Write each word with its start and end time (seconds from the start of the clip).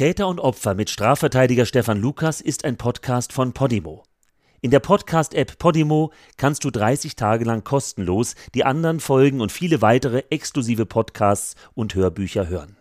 Täter 0.00 0.28
und 0.28 0.40
Opfer 0.40 0.74
mit 0.74 0.88
Strafverteidiger 0.88 1.66
Stefan 1.66 2.00
Lukas 2.00 2.40
ist 2.40 2.64
ein 2.64 2.78
Podcast 2.78 3.34
von 3.34 3.52
Podimo. 3.52 4.02
In 4.62 4.70
der 4.70 4.80
Podcast-App 4.80 5.58
Podimo 5.58 6.10
kannst 6.38 6.64
du 6.64 6.70
30 6.70 7.16
Tage 7.16 7.44
lang 7.44 7.64
kostenlos 7.64 8.34
die 8.54 8.64
anderen 8.64 9.00
Folgen 9.00 9.42
und 9.42 9.52
viele 9.52 9.82
weitere 9.82 10.22
exklusive 10.30 10.86
Podcasts 10.86 11.54
und 11.74 11.94
Hörbücher 11.94 12.48
hören. 12.48 12.78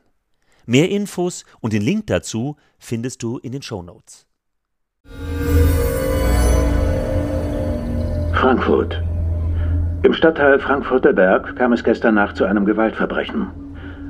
Mehr 0.66 0.90
Infos 0.90 1.44
und 1.60 1.74
den 1.74 1.82
Link 1.82 2.08
dazu 2.08 2.56
findest 2.78 3.22
du 3.22 3.38
in 3.38 3.52
den 3.52 3.64
Show 3.64 3.84
Notes. 3.84 4.26
Frankfurt. 8.32 9.04
Im 10.04 10.14
Stadtteil 10.14 10.58
Frankfurter 10.62 11.12
Berg 11.12 11.58
kam 11.58 11.74
es 11.74 11.84
gestern 11.84 12.16
Nacht 12.16 12.38
zu 12.38 12.46
einem 12.46 12.64
Gewaltverbrechen. 12.64 13.69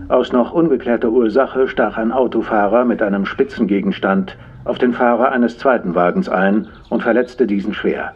Aus 0.09 0.33
noch 0.33 0.51
ungeklärter 0.51 1.09
Ursache 1.09 1.67
stach 1.67 1.95
ein 1.97 2.11
Autofahrer 2.11 2.83
mit 2.83 3.03
einem 3.03 3.27
Spitzengegenstand 3.27 4.35
auf 4.65 4.79
den 4.79 4.91
Fahrer 4.91 5.31
eines 5.31 5.59
zweiten 5.59 5.93
Wagens 5.93 6.27
ein 6.27 6.67
und 6.89 7.03
verletzte 7.03 7.45
diesen 7.45 7.75
schwer. 7.75 8.13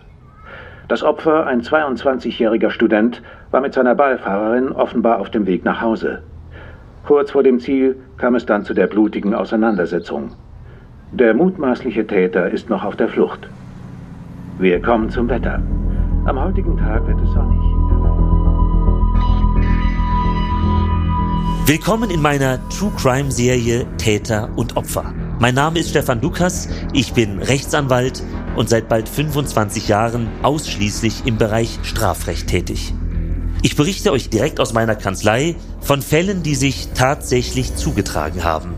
Das 0.88 1.04
Opfer, 1.04 1.46
ein 1.46 1.62
22-jähriger 1.62 2.72
Student, 2.72 3.22
war 3.52 3.62
mit 3.62 3.76
seiner 3.76 3.94
Beifahrerin 3.94 4.72
offenbar 4.72 5.20
auf 5.20 5.30
dem 5.30 5.46
Weg 5.46 5.66
nach 5.66 5.82
Hause. 5.82 6.24
Kurz 7.06 7.30
vor 7.30 7.44
dem 7.44 7.60
Ziel 7.60 7.96
kam 8.18 8.34
es 8.34 8.48
dann 8.48 8.64
zu 8.64 8.74
der 8.74 8.88
blutigen 8.88 9.36
Auseinandersetzung. 9.36 10.32
Der 11.12 11.36
mutmaßliche 11.36 12.08
Täter 12.08 12.50
ist 12.50 12.72
noch 12.72 12.84
auf 12.84 12.96
der 12.96 13.08
Flucht. 13.08 13.48
Wir 14.58 14.82
kommen 14.82 15.12
zum 15.12 15.30
Wetter. 15.30 15.62
Am 16.26 16.44
heutigen 16.44 16.76
Tag 16.76 17.06
wird 17.08 17.22
es 17.22 17.32
sonnig. 17.34 17.73
Willkommen 21.66 22.12
in 22.12 22.22
meiner 22.22 22.60
True 22.68 22.92
Crime 22.98 23.32
Serie 23.32 23.88
Täter 23.98 24.50
und 24.58 24.76
Opfer. 24.76 25.14
Mein 25.40 25.56
Name 25.56 25.80
ist 25.80 25.92
Stefan 25.92 26.20
Lukas, 26.20 26.68
ich 26.92 27.14
bin 27.14 27.40
Rechtsanwalt 27.40 28.22
und 28.58 28.68
seit 28.68 28.90
bald 28.90 29.08
25 29.08 29.88
Jahren 29.88 30.28
ausschließlich 30.42 31.26
im 31.26 31.38
Bereich 31.38 31.80
Strafrecht 31.84 32.48
tätig. 32.48 32.94
Ich 33.62 33.78
berichte 33.78 34.12
euch 34.12 34.30
direkt 34.30 34.60
aus 34.60 34.74
meiner 34.74 34.96
Kanzlei 34.96 35.56
von 35.80 36.02
Fällen, 36.02 36.44
die 36.44 36.56
sich 36.56 36.90
tatsächlich 36.96 37.76
zugetragen 37.76 38.44
haben, 38.44 38.74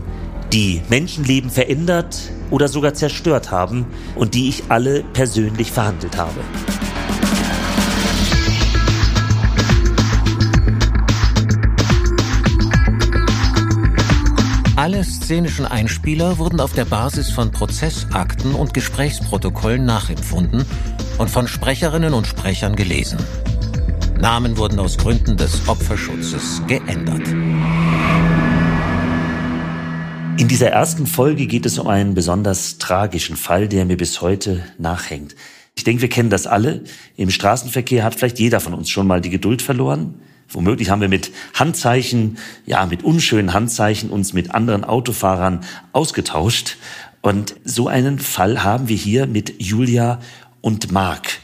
die 0.52 0.80
Menschenleben 0.88 1.50
verändert 1.50 2.16
oder 2.52 2.68
sogar 2.68 2.94
zerstört 2.94 3.50
haben 3.50 3.86
und 4.14 4.34
die 4.34 4.48
ich 4.48 4.62
alle 4.68 5.02
persönlich 5.12 5.72
verhandelt 5.72 6.16
habe. 6.16 6.38
Alle 14.86 15.02
szenischen 15.02 15.66
Einspieler 15.66 16.38
wurden 16.38 16.60
auf 16.60 16.72
der 16.72 16.84
Basis 16.84 17.28
von 17.32 17.50
Prozessakten 17.50 18.54
und 18.54 18.72
Gesprächsprotokollen 18.72 19.84
nachempfunden 19.84 20.64
und 21.18 21.28
von 21.28 21.48
Sprecherinnen 21.48 22.14
und 22.14 22.28
Sprechern 22.28 22.76
gelesen. 22.76 23.18
Namen 24.20 24.56
wurden 24.58 24.78
aus 24.78 24.96
Gründen 24.96 25.36
des 25.36 25.68
Opferschutzes 25.68 26.62
geändert. 26.68 27.26
In 30.38 30.46
dieser 30.46 30.68
ersten 30.68 31.08
Folge 31.08 31.48
geht 31.48 31.66
es 31.66 31.80
um 31.80 31.88
einen 31.88 32.14
besonders 32.14 32.78
tragischen 32.78 33.34
Fall, 33.34 33.66
der 33.66 33.86
mir 33.86 33.96
bis 33.96 34.20
heute 34.20 34.62
nachhängt. 34.78 35.34
Ich 35.74 35.82
denke, 35.82 36.02
wir 36.02 36.08
kennen 36.08 36.30
das 36.30 36.46
alle. 36.46 36.84
Im 37.16 37.30
Straßenverkehr 37.30 38.04
hat 38.04 38.14
vielleicht 38.14 38.38
jeder 38.38 38.60
von 38.60 38.72
uns 38.72 38.88
schon 38.88 39.08
mal 39.08 39.20
die 39.20 39.30
Geduld 39.30 39.62
verloren. 39.62 40.20
Womöglich 40.48 40.90
haben 40.90 41.00
wir 41.00 41.08
mit 41.08 41.32
Handzeichen, 41.54 42.38
ja, 42.66 42.86
mit 42.86 43.02
unschönen 43.02 43.52
Handzeichen 43.52 44.10
uns 44.10 44.32
mit 44.32 44.54
anderen 44.54 44.84
Autofahrern 44.84 45.60
ausgetauscht. 45.92 46.76
Und 47.20 47.56
so 47.64 47.88
einen 47.88 48.18
Fall 48.18 48.62
haben 48.62 48.88
wir 48.88 48.96
hier 48.96 49.26
mit 49.26 49.60
Julia 49.60 50.20
und 50.60 50.92
Mark. 50.92 51.40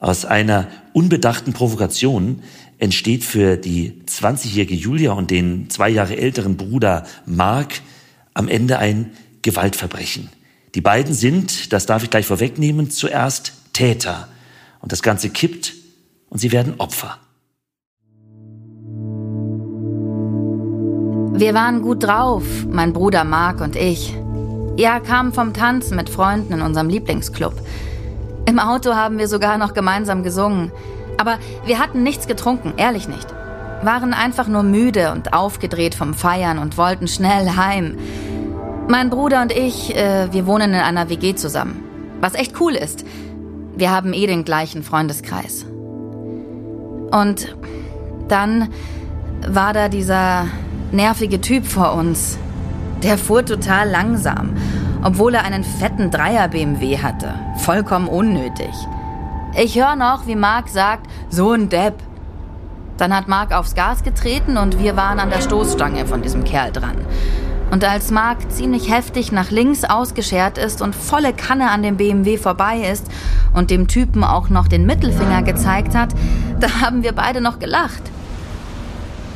Aus 0.00 0.24
einer 0.24 0.68
unbedachten 0.92 1.52
Provokation 1.52 2.42
entsteht 2.78 3.24
für 3.24 3.56
die 3.56 4.02
20-jährige 4.06 4.74
Julia 4.74 5.12
und 5.12 5.30
den 5.30 5.70
zwei 5.70 5.88
Jahre 5.88 6.16
älteren 6.16 6.56
Bruder 6.56 7.06
Mark 7.24 7.80
am 8.34 8.48
Ende 8.48 8.78
ein 8.78 9.12
Gewaltverbrechen. 9.42 10.28
Die 10.74 10.80
beiden 10.80 11.14
sind, 11.14 11.72
das 11.72 11.86
darf 11.86 12.02
ich 12.02 12.10
gleich 12.10 12.26
vorwegnehmen, 12.26 12.90
zuerst 12.90 13.52
Täter. 13.72 14.28
Und 14.80 14.90
das 14.90 15.02
Ganze 15.02 15.30
kippt 15.30 15.74
und 16.28 16.38
sie 16.38 16.50
werden 16.50 16.74
Opfer. 16.78 17.18
Wir 21.34 21.54
waren 21.54 21.80
gut 21.80 22.02
drauf, 22.04 22.44
mein 22.70 22.92
Bruder 22.92 23.24
Mark 23.24 23.62
und 23.62 23.74
ich. 23.74 24.14
Er 24.76 25.00
kam 25.00 25.32
vom 25.32 25.54
Tanzen 25.54 25.96
mit 25.96 26.10
Freunden 26.10 26.52
in 26.52 26.60
unserem 26.60 26.90
Lieblingsclub. 26.90 27.54
Im 28.44 28.58
Auto 28.58 28.94
haben 28.94 29.18
wir 29.18 29.28
sogar 29.28 29.56
noch 29.56 29.72
gemeinsam 29.72 30.22
gesungen. 30.24 30.70
Aber 31.16 31.38
wir 31.64 31.78
hatten 31.78 32.02
nichts 32.02 32.26
getrunken, 32.26 32.74
ehrlich 32.76 33.08
nicht. 33.08 33.26
Waren 33.82 34.12
einfach 34.12 34.46
nur 34.46 34.62
müde 34.62 35.10
und 35.10 35.32
aufgedreht 35.32 35.94
vom 35.94 36.12
Feiern 36.12 36.58
und 36.58 36.76
wollten 36.76 37.08
schnell 37.08 37.56
heim. 37.56 37.96
Mein 38.88 39.08
Bruder 39.08 39.40
und 39.40 39.52
ich, 39.52 39.96
äh, 39.96 40.30
wir 40.32 40.46
wohnen 40.46 40.74
in 40.74 40.80
einer 40.80 41.08
WG 41.08 41.34
zusammen. 41.34 41.82
Was 42.20 42.34
echt 42.34 42.60
cool 42.60 42.74
ist. 42.74 43.06
Wir 43.74 43.90
haben 43.90 44.12
eh 44.12 44.26
den 44.26 44.44
gleichen 44.44 44.82
Freundeskreis. 44.82 45.64
Und 47.10 47.56
dann 48.28 48.68
war 49.48 49.72
da 49.72 49.88
dieser 49.88 50.46
nervige 50.92 51.40
Typ 51.40 51.66
vor 51.66 51.94
uns. 51.94 52.38
Der 53.02 53.18
fuhr 53.18 53.44
total 53.44 53.90
langsam, 53.90 54.50
obwohl 55.02 55.34
er 55.34 55.44
einen 55.44 55.64
fetten 55.64 56.10
Dreier 56.10 56.48
BMW 56.48 56.98
hatte. 56.98 57.34
Vollkommen 57.58 58.08
unnötig. 58.08 58.72
Ich 59.56 59.76
höre 59.76 59.96
noch, 59.96 60.26
wie 60.26 60.36
Mark 60.36 60.68
sagt, 60.68 61.06
so 61.28 61.52
ein 61.52 61.68
Depp. 61.68 61.94
Dann 62.98 63.14
hat 63.14 63.26
Mark 63.26 63.52
aufs 63.52 63.74
Gas 63.74 64.02
getreten 64.02 64.56
und 64.56 64.78
wir 64.78 64.96
waren 64.96 65.18
an 65.18 65.30
der 65.30 65.40
Stoßstange 65.40 66.06
von 66.06 66.22
diesem 66.22 66.44
Kerl 66.44 66.72
dran. 66.72 66.96
Und 67.70 67.84
als 67.84 68.10
Mark 68.10 68.52
ziemlich 68.52 68.90
heftig 68.92 69.32
nach 69.32 69.50
links 69.50 69.82
ausgeschert 69.82 70.58
ist 70.58 70.82
und 70.82 70.94
volle 70.94 71.32
Kanne 71.32 71.70
an 71.70 71.82
dem 71.82 71.96
BMW 71.96 72.36
vorbei 72.36 72.86
ist 72.92 73.06
und 73.54 73.70
dem 73.70 73.88
Typen 73.88 74.24
auch 74.24 74.50
noch 74.50 74.68
den 74.68 74.84
Mittelfinger 74.84 75.42
gezeigt 75.42 75.94
hat, 75.94 76.10
da 76.60 76.82
haben 76.82 77.02
wir 77.02 77.12
beide 77.12 77.40
noch 77.40 77.58
gelacht. 77.58 78.02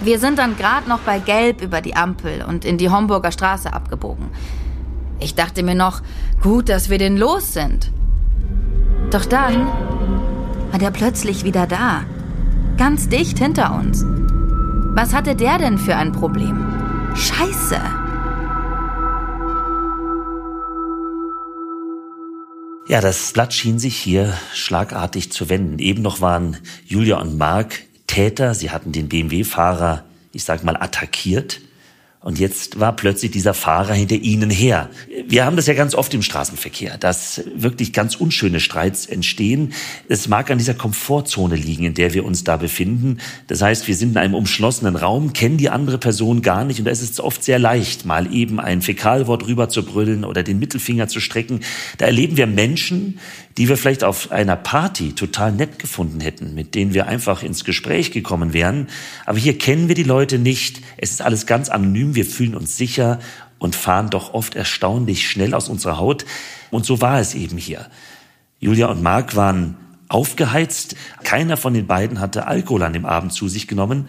Wir 0.06 0.20
sind 0.20 0.38
dann 0.38 0.56
gerade 0.56 0.88
noch 0.88 1.00
bei 1.00 1.18
Gelb 1.18 1.60
über 1.60 1.80
die 1.80 1.96
Ampel 1.96 2.44
und 2.44 2.64
in 2.64 2.78
die 2.78 2.90
Homburger 2.90 3.32
Straße 3.32 3.72
abgebogen. 3.72 4.28
Ich 5.18 5.34
dachte 5.34 5.64
mir 5.64 5.74
noch, 5.74 6.00
gut, 6.40 6.68
dass 6.68 6.88
wir 6.90 6.98
den 6.98 7.16
los 7.16 7.52
sind. 7.52 7.90
Doch 9.10 9.24
dann 9.24 9.66
war 10.70 10.78
der 10.78 10.92
plötzlich 10.92 11.42
wieder 11.42 11.66
da. 11.66 12.04
Ganz 12.76 13.08
dicht 13.08 13.40
hinter 13.40 13.74
uns. 13.74 14.04
Was 14.94 15.12
hatte 15.12 15.34
der 15.34 15.58
denn 15.58 15.76
für 15.76 15.96
ein 15.96 16.12
Problem? 16.12 16.64
Scheiße! 17.16 17.80
Ja, 22.86 23.00
das 23.00 23.32
Blatt 23.32 23.52
schien 23.52 23.80
sich 23.80 23.96
hier 23.96 24.34
schlagartig 24.54 25.32
zu 25.32 25.48
wenden. 25.48 25.80
Eben 25.80 26.02
noch 26.02 26.20
waren 26.20 26.58
Julia 26.86 27.20
und 27.20 27.36
Mark 27.36 27.86
Täter, 28.16 28.54
sie 28.54 28.70
hatten 28.70 28.92
den 28.92 29.10
BMW-Fahrer, 29.10 30.02
ich 30.32 30.42
sag 30.42 30.64
mal, 30.64 30.74
attackiert. 30.74 31.60
Und 32.22 32.38
jetzt 32.38 32.80
war 32.80 32.96
plötzlich 32.96 33.30
dieser 33.30 33.52
Fahrer 33.52 33.92
hinter 33.92 34.14
ihnen 34.14 34.48
her. 34.48 34.88
Wir 35.28 35.44
haben 35.44 35.54
das 35.54 35.66
ja 35.66 35.74
ganz 35.74 35.94
oft 35.94 36.14
im 36.14 36.22
Straßenverkehr, 36.22 36.96
dass 36.96 37.42
wirklich 37.54 37.92
ganz 37.92 38.16
unschöne 38.16 38.58
Streits 38.58 39.04
entstehen. 39.04 39.74
Es 40.08 40.28
mag 40.28 40.50
an 40.50 40.56
dieser 40.56 40.72
Komfortzone 40.72 41.56
liegen, 41.56 41.84
in 41.84 41.92
der 41.92 42.14
wir 42.14 42.24
uns 42.24 42.42
da 42.42 42.56
befinden. 42.56 43.18
Das 43.48 43.60
heißt, 43.60 43.86
wir 43.86 43.94
sind 43.94 44.12
in 44.12 44.16
einem 44.16 44.34
umschlossenen 44.34 44.96
Raum, 44.96 45.34
kennen 45.34 45.58
die 45.58 45.68
andere 45.68 45.98
Person 45.98 46.40
gar 46.40 46.64
nicht 46.64 46.78
und 46.78 46.86
da 46.86 46.90
ist 46.90 47.02
es 47.02 47.20
oft 47.20 47.44
sehr 47.44 47.58
leicht, 47.58 48.06
mal 48.06 48.32
eben 48.32 48.58
ein 48.60 48.80
Fäkalwort 48.80 49.46
rüber 49.46 49.68
zu 49.68 49.84
brüllen 49.84 50.24
oder 50.24 50.42
den 50.42 50.58
Mittelfinger 50.58 51.06
zu 51.06 51.20
strecken. 51.20 51.60
Da 51.98 52.06
erleben 52.06 52.38
wir 52.38 52.46
Menschen, 52.46 53.20
die 53.56 53.68
wir 53.68 53.76
vielleicht 53.76 54.04
auf 54.04 54.32
einer 54.32 54.56
Party 54.56 55.14
total 55.14 55.52
nett 55.52 55.78
gefunden 55.78 56.20
hätten, 56.20 56.54
mit 56.54 56.74
denen 56.74 56.92
wir 56.92 57.06
einfach 57.06 57.42
ins 57.42 57.64
Gespräch 57.64 58.10
gekommen 58.10 58.52
wären. 58.52 58.88
Aber 59.24 59.38
hier 59.38 59.56
kennen 59.56 59.88
wir 59.88 59.94
die 59.94 60.02
Leute 60.02 60.38
nicht. 60.38 60.82
Es 60.98 61.10
ist 61.10 61.22
alles 61.22 61.46
ganz 61.46 61.70
anonym. 61.70 62.14
Wir 62.14 62.26
fühlen 62.26 62.54
uns 62.54 62.76
sicher 62.76 63.18
und 63.58 63.74
fahren 63.74 64.10
doch 64.10 64.34
oft 64.34 64.54
erstaunlich 64.56 65.28
schnell 65.28 65.54
aus 65.54 65.68
unserer 65.68 65.98
Haut. 65.98 66.26
Und 66.70 66.84
so 66.84 67.00
war 67.00 67.18
es 67.18 67.34
eben 67.34 67.56
hier. 67.56 67.86
Julia 68.60 68.88
und 68.88 69.02
Mark 69.02 69.36
waren 69.36 69.76
aufgeheizt. 70.08 70.94
Keiner 71.24 71.56
von 71.56 71.72
den 71.72 71.86
beiden 71.86 72.20
hatte 72.20 72.46
Alkohol 72.46 72.82
an 72.82 72.92
dem 72.92 73.06
Abend 73.06 73.32
zu 73.32 73.48
sich 73.48 73.66
genommen. 73.68 74.08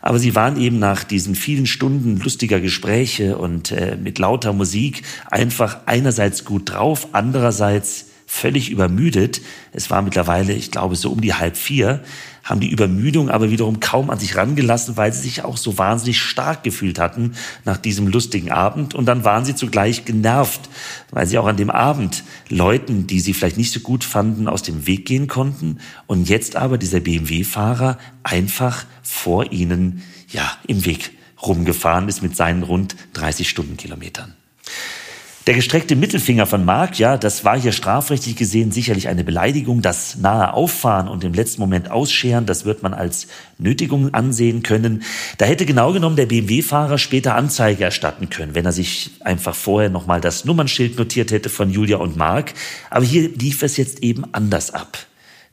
Aber 0.00 0.18
sie 0.18 0.34
waren 0.34 0.60
eben 0.60 0.78
nach 0.78 1.02
diesen 1.02 1.34
vielen 1.34 1.66
Stunden 1.66 2.20
lustiger 2.20 2.60
Gespräche 2.60 3.38
und 3.38 3.72
äh, 3.72 3.96
mit 3.96 4.18
lauter 4.18 4.52
Musik 4.52 5.02
einfach 5.30 5.78
einerseits 5.86 6.44
gut 6.44 6.70
drauf, 6.70 7.08
andererseits 7.12 8.06
völlig 8.34 8.70
übermüdet. 8.70 9.40
Es 9.72 9.90
war 9.90 10.02
mittlerweile, 10.02 10.52
ich 10.54 10.72
glaube, 10.72 10.96
so 10.96 11.12
um 11.12 11.20
die 11.20 11.34
halb 11.34 11.56
vier, 11.56 12.02
haben 12.42 12.60
die 12.60 12.68
Übermüdung 12.68 13.30
aber 13.30 13.50
wiederum 13.50 13.80
kaum 13.80 14.10
an 14.10 14.18
sich 14.18 14.36
rangelassen, 14.36 14.96
weil 14.96 15.12
sie 15.12 15.22
sich 15.22 15.44
auch 15.44 15.56
so 15.56 15.78
wahnsinnig 15.78 16.20
stark 16.20 16.64
gefühlt 16.64 16.98
hatten 16.98 17.34
nach 17.64 17.78
diesem 17.78 18.08
lustigen 18.08 18.50
Abend. 18.50 18.94
Und 18.94 19.06
dann 19.06 19.24
waren 19.24 19.44
sie 19.44 19.54
zugleich 19.54 20.04
genervt, 20.04 20.68
weil 21.10 21.26
sie 21.26 21.38
auch 21.38 21.46
an 21.46 21.56
dem 21.56 21.70
Abend 21.70 22.24
Leuten, 22.48 23.06
die 23.06 23.20
sie 23.20 23.34
vielleicht 23.34 23.56
nicht 23.56 23.72
so 23.72 23.80
gut 23.80 24.04
fanden, 24.04 24.48
aus 24.48 24.62
dem 24.62 24.86
Weg 24.86 25.06
gehen 25.06 25.28
konnten. 25.28 25.78
Und 26.06 26.28
jetzt 26.28 26.56
aber 26.56 26.76
dieser 26.76 27.00
BMW-Fahrer 27.00 27.98
einfach 28.24 28.84
vor 29.02 29.52
ihnen, 29.52 30.02
ja, 30.28 30.58
im 30.66 30.84
Weg 30.84 31.12
rumgefahren 31.40 32.08
ist 32.08 32.22
mit 32.22 32.36
seinen 32.36 32.64
rund 32.64 32.96
30 33.14 33.48
Stundenkilometern. 33.48 34.34
Der 35.46 35.52
gestreckte 35.52 35.94
Mittelfinger 35.94 36.46
von 36.46 36.64
Mark, 36.64 36.98
ja, 36.98 37.18
das 37.18 37.44
war 37.44 37.60
hier 37.60 37.72
strafrechtlich 37.72 38.34
gesehen 38.34 38.72
sicherlich 38.72 39.08
eine 39.08 39.24
Beleidigung. 39.24 39.82
Das 39.82 40.16
nahe 40.16 40.54
Auffahren 40.54 41.06
und 41.06 41.22
im 41.22 41.34
letzten 41.34 41.60
Moment 41.60 41.90
ausscheren, 41.90 42.46
das 42.46 42.64
wird 42.64 42.82
man 42.82 42.94
als 42.94 43.26
Nötigung 43.58 44.14
ansehen 44.14 44.62
können. 44.62 45.02
Da 45.36 45.44
hätte 45.44 45.66
genau 45.66 45.92
genommen 45.92 46.16
der 46.16 46.24
BMW-Fahrer 46.24 46.96
später 46.96 47.34
Anzeige 47.34 47.84
erstatten 47.84 48.30
können, 48.30 48.54
wenn 48.54 48.64
er 48.64 48.72
sich 48.72 49.10
einfach 49.20 49.54
vorher 49.54 49.90
nochmal 49.90 50.22
das 50.22 50.46
Nummernschild 50.46 50.96
notiert 50.96 51.30
hätte 51.30 51.50
von 51.50 51.68
Julia 51.68 51.98
und 51.98 52.16
Mark. 52.16 52.54
Aber 52.88 53.04
hier 53.04 53.28
lief 53.28 53.62
es 53.62 53.76
jetzt 53.76 54.02
eben 54.02 54.24
anders 54.32 54.72
ab. 54.72 54.96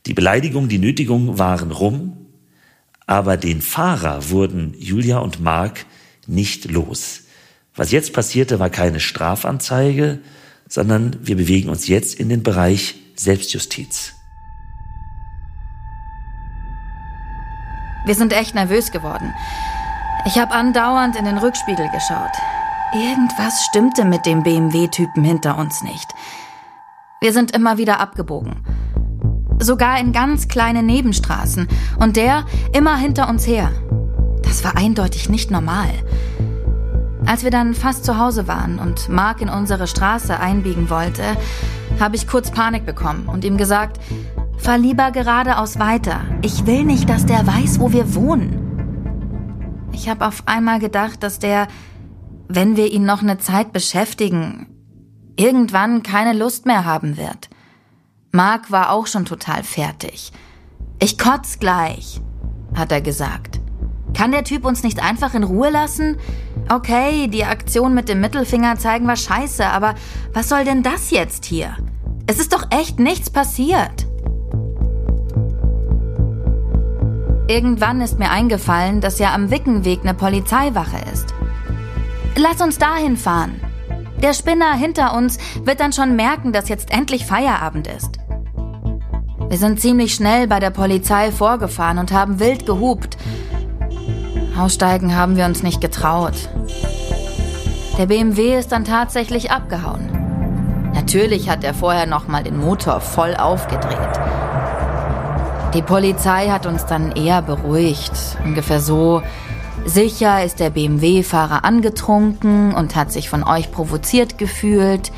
Die 0.05 0.13
Beleidigung, 0.13 0.69
die 0.69 0.79
Nötigung 0.79 1.37
waren 1.37 1.71
rum, 1.71 2.15
aber 3.07 3.35
den 3.35 3.61
Fahrer 3.61 4.29
wurden 4.29 4.73
Julia 4.79 5.17
und 5.17 5.41
Mark 5.41 5.85
nicht 6.27 6.71
los. 6.71 7.23
Was 7.75 7.91
jetzt 7.91 8.13
passierte, 8.13 8.59
war 8.59 8.69
keine 8.69 8.99
Strafanzeige, 8.99 10.19
sondern 10.67 11.15
wir 11.21 11.37
bewegen 11.37 11.69
uns 11.69 11.87
jetzt 11.87 12.19
in 12.19 12.27
den 12.27 12.43
Bereich 12.43 12.95
Selbstjustiz. 13.15 14.13
Wir 18.05 18.15
sind 18.15 18.33
echt 18.33 18.55
nervös 18.55 18.91
geworden. 18.91 19.33
Ich 20.25 20.37
habe 20.37 20.51
andauernd 20.51 21.15
in 21.15 21.25
den 21.25 21.37
Rückspiegel 21.37 21.87
geschaut. 21.89 22.31
Irgendwas 22.93 23.65
stimmte 23.69 24.03
mit 24.03 24.25
dem 24.25 24.43
BMW-Typen 24.43 25.23
hinter 25.23 25.57
uns 25.57 25.81
nicht. 25.81 26.07
Wir 27.21 27.31
sind 27.31 27.51
immer 27.51 27.77
wieder 27.77 27.99
abgebogen. 27.99 28.65
Sogar 29.59 29.99
in 29.99 30.11
ganz 30.11 30.47
kleine 30.47 30.83
Nebenstraßen. 30.83 31.67
Und 31.99 32.17
der 32.17 32.45
immer 32.73 32.97
hinter 32.97 33.29
uns 33.29 33.47
her. 33.47 33.71
Das 34.43 34.63
war 34.63 34.75
eindeutig 34.75 35.29
nicht 35.29 35.51
normal. 35.51 35.91
Als 37.25 37.43
wir 37.43 37.51
dann 37.51 37.73
fast 37.73 38.03
zu 38.03 38.17
Hause 38.17 38.47
waren 38.47 38.79
und 38.79 39.09
Mark 39.09 39.41
in 39.41 39.49
unsere 39.49 39.87
Straße 39.87 40.39
einbiegen 40.39 40.89
wollte, 40.89 41.23
habe 41.99 42.15
ich 42.15 42.27
kurz 42.27 42.51
Panik 42.51 42.85
bekommen 42.85 43.27
und 43.27 43.45
ihm 43.45 43.57
gesagt, 43.57 43.99
fahr 44.57 44.77
lieber 44.77 45.11
geradeaus 45.11 45.79
weiter. 45.79 46.21
Ich 46.41 46.65
will 46.65 46.83
nicht, 46.83 47.09
dass 47.09 47.25
der 47.25 47.45
weiß, 47.45 47.79
wo 47.79 47.91
wir 47.93 48.15
wohnen. 48.15 49.89
Ich 49.93 50.09
habe 50.09 50.25
auf 50.25 50.43
einmal 50.47 50.79
gedacht, 50.79 51.21
dass 51.23 51.39
der, 51.39 51.67
wenn 52.47 52.75
wir 52.75 52.91
ihn 52.91 53.05
noch 53.05 53.21
eine 53.21 53.37
Zeit 53.37 53.71
beschäftigen, 53.71 54.67
irgendwann 55.35 56.03
keine 56.03 56.33
Lust 56.33 56.65
mehr 56.65 56.85
haben 56.85 57.17
wird. 57.17 57.49
Mark 58.31 58.71
war 58.71 58.91
auch 58.91 59.07
schon 59.07 59.25
total 59.25 59.63
fertig. 59.63 60.31
Ich 60.99 61.17
kotz 61.17 61.59
gleich, 61.59 62.21
hat 62.75 62.91
er 62.91 63.01
gesagt. 63.01 63.60
Kann 64.13 64.31
der 64.31 64.43
Typ 64.43 64.65
uns 64.65 64.83
nicht 64.83 65.03
einfach 65.03 65.33
in 65.33 65.43
Ruhe 65.43 65.69
lassen? 65.69 66.17
Okay, 66.69 67.27
die 67.27 67.45
Aktion 67.45 67.93
mit 67.93 68.09
dem 68.09 68.21
Mittelfinger 68.21 68.77
zeigen 68.77 69.07
war 69.07 69.15
scheiße, 69.15 69.65
aber 69.65 69.95
was 70.33 70.49
soll 70.49 70.63
denn 70.63 70.83
das 70.83 71.11
jetzt 71.11 71.45
hier? 71.45 71.75
Es 72.27 72.39
ist 72.39 72.53
doch 72.53 72.65
echt 72.69 72.99
nichts 72.99 73.29
passiert. 73.29 74.07
Irgendwann 77.47 77.99
ist 77.99 78.17
mir 78.17 78.29
eingefallen, 78.29 79.01
dass 79.01 79.19
ja 79.19 79.33
am 79.33 79.51
Wickenweg 79.51 79.99
eine 80.01 80.13
Polizeiwache 80.13 80.97
ist. 81.11 81.33
Lass 82.37 82.61
uns 82.61 82.77
dahin 82.77 83.17
fahren. 83.17 83.59
Der 84.21 84.33
Spinner 84.33 84.73
hinter 84.73 85.15
uns 85.15 85.37
wird 85.63 85.79
dann 85.79 85.91
schon 85.91 86.15
merken, 86.15 86.53
dass 86.53 86.69
jetzt 86.69 86.91
endlich 86.91 87.25
Feierabend 87.25 87.87
ist. 87.87 88.19
Wir 89.49 89.57
sind 89.57 89.81
ziemlich 89.81 90.13
schnell 90.13 90.47
bei 90.47 90.61
der 90.61 90.69
Polizei 90.69 91.31
vorgefahren 91.31 91.97
und 91.97 92.13
haben 92.13 92.39
wild 92.39 92.65
gehupt, 92.65 93.17
Aussteigen 94.61 95.15
haben 95.15 95.37
wir 95.37 95.45
uns 95.45 95.63
nicht 95.63 95.81
getraut. 95.81 96.35
Der 97.97 98.05
BMW 98.05 98.59
ist 98.59 98.71
dann 98.71 98.85
tatsächlich 98.85 99.49
abgehauen. 99.49 100.91
Natürlich 100.93 101.49
hat 101.49 101.63
er 101.63 101.73
vorher 101.73 102.05
noch 102.05 102.27
mal 102.27 102.43
den 102.43 102.57
Motor 102.57 103.01
voll 103.01 103.35
aufgedreht. 103.35 104.19
Die 105.73 105.81
Polizei 105.81 106.49
hat 106.49 106.67
uns 106.67 106.85
dann 106.85 107.11
eher 107.13 107.41
beruhigt, 107.41 108.11
ungefähr 108.45 108.79
so, 108.79 109.23
sicher 109.85 110.43
ist 110.43 110.59
der 110.59 110.69
BMW-Fahrer 110.69 111.65
angetrunken 111.65 112.75
und 112.75 112.95
hat 112.95 113.11
sich 113.11 113.31
von 113.31 113.43
euch 113.43 113.71
provoziert 113.71 114.37
gefühlt. 114.37 115.11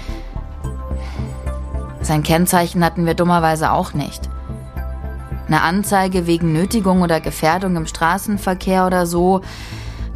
Sein 2.02 2.24
Kennzeichen 2.24 2.84
hatten 2.86 3.06
wir 3.06 3.14
dummerweise 3.14 3.74
auch 3.74 3.94
nicht. 3.94 4.30
Eine 5.48 5.62
Anzeige 5.62 6.26
wegen 6.26 6.54
Nötigung 6.54 7.02
oder 7.02 7.20
Gefährdung 7.20 7.76
im 7.76 7.86
Straßenverkehr 7.86 8.86
oder 8.88 9.06
so 9.06 9.42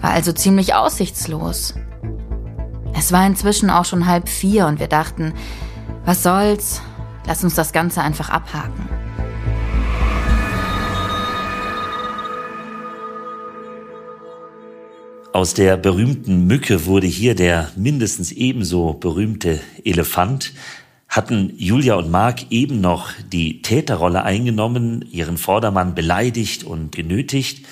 war 0.02 0.12
also 0.12 0.32
ziemlich 0.32 0.74
aussichtslos. 0.74 1.74
Es 2.98 3.12
war 3.12 3.26
inzwischen 3.28 3.70
auch 3.70 3.86
schon 3.86 4.08
halb 4.08 4.30
vier 4.30 4.68
und 4.68 4.80
wir 4.80 4.88
dachten, 4.88 5.34
was 6.06 6.24
soll's, 6.24 6.82
lass 7.26 7.44
uns 7.44 7.56
das 7.56 7.74
Ganze 7.74 8.02
einfach 8.02 8.30
abhaken. 8.30 8.88
Aus 15.34 15.54
der 15.54 15.78
berühmten 15.78 16.48
Mücke 16.48 16.88
wurde 16.88 17.06
hier 17.06 17.36
der 17.36 17.70
mindestens 17.76 18.32
ebenso 18.32 18.94
berühmte 18.94 19.60
Elefant 19.84 20.54
hatten 21.10 21.54
Julia 21.58 21.96
und 21.96 22.12
Mark 22.12 22.52
eben 22.52 22.82
noch 22.82 23.12
die 23.32 23.62
Täterrolle 23.62 24.24
eingenommen, 24.24 25.06
ihren 25.12 25.38
Vordermann 25.38 25.96
beleidigt 25.96 26.64
und 26.64 26.96
genötigt, 26.96 27.66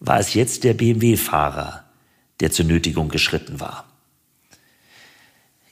war 0.00 0.20
es 0.20 0.34
jetzt 0.34 0.64
der 0.64 0.74
BMW-Fahrer, 0.74 1.84
der 2.40 2.52
zur 2.52 2.66
Nötigung 2.66 3.08
geschritten 3.08 3.58
war. 3.60 3.84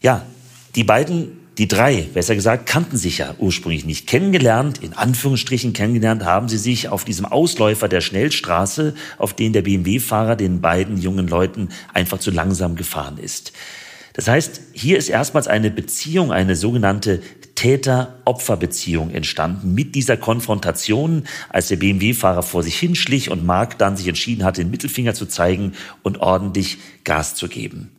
Ja, 0.01 0.27
die 0.75 0.85
beiden, 0.85 1.39
die 1.59 1.69
drei, 1.69 2.03
besser 2.13 2.35
gesagt, 2.35 2.67
kannten 2.67 2.97
sich 2.97 3.19
ja 3.19 3.35
ursprünglich 3.39 3.85
nicht. 3.85 4.07
Kennengelernt, 4.07 4.79
in 4.79 4.93
Anführungsstrichen 4.93 5.73
kennengelernt, 5.73 6.25
haben 6.25 6.49
sie 6.49 6.59
sich 6.59 6.89
auf 6.89 7.05
diesem 7.05 7.25
Ausläufer 7.25 7.89
der 7.89 8.01
Schnellstraße, 8.01 8.95
auf 9.17 9.33
den 9.33 9.53
der 9.53 9.63
BMW-Fahrer 9.63 10.37
den 10.37 10.61
beiden 10.61 10.99
jungen 10.99 11.29
Leuten 11.29 11.69
einfach 11.95 12.19
zu 12.19 12.31
langsam 12.31 12.75
gefahren 12.75 13.19
ist. 13.19 13.53
Das 14.17 14.29
heißt, 14.29 14.63
hier 14.73 14.97
ist 14.97 15.11
erstmals 15.11 15.47
eine 15.47 15.71
Beziehung, 15.71 16.33
eine 16.33 16.57
sogenannte 16.57 17.21
Täter-Opfer-Beziehung 17.55 19.11
entstanden 19.11 19.75
mit 19.75 19.95
dieser 19.95 20.17
Konfrontation, 20.17 21.25
als 21.51 21.69
der 21.69 21.77
BMW-Fahrer 21.77 22.43
vor 22.43 22.63
sich 22.63 22.79
hinschlich 22.79 23.31
und 23.31 23.45
Mark 23.45 23.77
dann 23.77 23.99
sich 23.99 24.09
entschieden 24.09 24.43
hat, 24.43 24.57
den 24.57 24.71
Mittelfinger 24.71 25.13
zu 25.13 25.27
zeigen 25.27 25.75
und 26.03 26.21
ordentlich 26.21 26.79
Gas 27.05 27.35
zu 27.35 27.47
geben. 27.47 27.91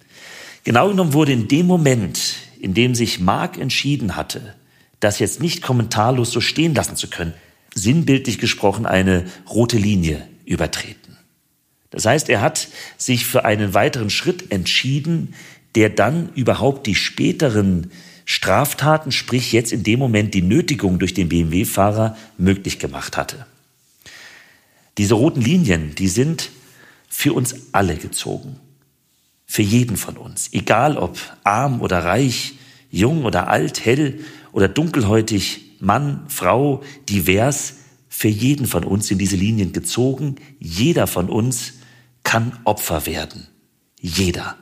Genau 0.63 0.89
genommen 0.89 1.13
wurde 1.13 1.33
in 1.33 1.47
dem 1.47 1.67
Moment, 1.67 2.37
in 2.59 2.73
dem 2.73 2.95
sich 2.95 3.19
Mark 3.19 3.59
entschieden 3.59 4.15
hatte, 4.15 4.55
das 4.99 5.19
jetzt 5.19 5.39
nicht 5.39 5.61
kommentarlos 5.61 6.31
so 6.31 6.41
stehen 6.41 6.73
lassen 6.73 6.95
zu 6.95 7.11
können, 7.11 7.35
sinnbildlich 7.75 8.39
gesprochen 8.39 8.87
eine 8.87 9.25
rote 9.47 9.77
Linie 9.77 10.27
übertreten. 10.45 11.07
Das 11.89 12.05
heißt, 12.05 12.29
er 12.29 12.41
hat 12.41 12.67
sich 12.97 13.25
für 13.25 13.45
einen 13.45 13.73
weiteren 13.73 14.09
Schritt 14.09 14.51
entschieden, 14.51 15.33
der 15.77 15.91
dann 15.91 16.29
überhaupt 16.33 16.87
die 16.87 16.95
späteren 16.95 17.91
Straftaten, 18.25 19.11
sprich 19.11 19.51
jetzt 19.51 19.71
in 19.71 19.83
dem 19.83 19.99
Moment 19.99 20.33
die 20.33 20.41
Nötigung 20.41 20.97
durch 20.97 21.13
den 21.13 21.29
BMW-Fahrer 21.29 22.17
möglich 22.39 22.79
gemacht 22.79 23.15
hatte. 23.15 23.45
Diese 24.97 25.13
roten 25.13 25.39
Linien, 25.39 25.93
die 25.93 26.07
sind 26.07 26.49
für 27.07 27.33
uns 27.33 27.53
alle 27.73 27.95
gezogen. 27.95 28.55
Für 29.45 29.61
jeden 29.61 29.97
von 29.97 30.17
uns. 30.17 30.49
Egal 30.51 30.97
ob 30.97 31.19
arm 31.43 31.79
oder 31.81 32.03
reich, 32.03 32.55
jung 32.89 33.23
oder 33.23 33.47
alt, 33.47 33.85
hell 33.85 34.21
oder 34.53 34.67
dunkelhäutig, 34.67 35.75
Mann, 35.79 36.25
Frau, 36.27 36.81
divers. 37.07 37.75
Für 38.09 38.29
jeden 38.29 38.65
von 38.65 38.83
uns 38.83 39.05
sind 39.05 39.19
diese 39.19 39.35
Linien 39.35 39.73
gezogen. 39.73 40.37
Jeder 40.59 41.05
von 41.05 41.29
uns 41.29 41.73
kann 42.23 42.57
Opfer 42.63 43.05
werden. 43.05 43.45
Jeder. 44.01 44.57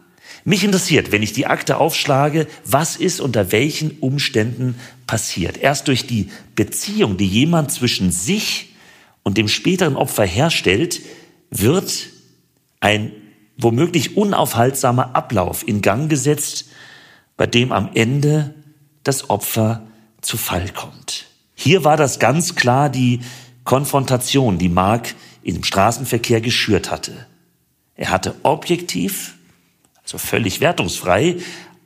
Mich 0.47 0.63
interessiert, 0.63 1.11
wenn 1.11 1.23
ich 1.23 1.33
die 1.33 1.47
Akte 1.47 1.77
aufschlage, 1.77 2.45
was 2.63 2.97
ist 2.97 3.19
unter 3.19 3.51
welchen 3.51 3.97
Umständen 3.99 4.75
passiert. 5.07 5.57
Erst 5.57 5.87
durch 5.87 6.05
die 6.05 6.29
Beziehung, 6.53 7.17
die 7.17 7.27
jemand 7.27 7.71
zwischen 7.71 8.11
sich 8.11 8.75
und 9.23 9.39
dem 9.39 9.47
späteren 9.47 9.95
Opfer 9.95 10.23
herstellt, 10.23 11.01
wird 11.49 12.09
ein 12.79 13.11
womöglich 13.57 14.17
unaufhaltsamer 14.17 15.15
Ablauf 15.15 15.67
in 15.67 15.81
Gang 15.81 16.11
gesetzt, 16.11 16.65
bei 17.37 17.47
dem 17.47 17.71
am 17.71 17.89
Ende 17.95 18.53
das 19.03 19.31
Opfer 19.31 19.87
zu 20.21 20.37
Fall 20.37 20.69
kommt. 20.69 21.25
Hier 21.55 21.83
war 21.83 21.97
das 21.97 22.19
ganz 22.19 22.53
klar 22.53 22.89
die 22.91 23.21
Konfrontation, 23.63 24.59
die 24.59 24.69
Mark 24.69 25.15
im 25.41 25.63
Straßenverkehr 25.63 26.41
geschürt 26.41 26.91
hatte. 26.91 27.25
Er 27.95 28.11
hatte 28.11 28.35
objektiv, 28.43 29.34
also 30.05 30.19
völlig 30.19 30.61
wertungsfrei, 30.61 31.37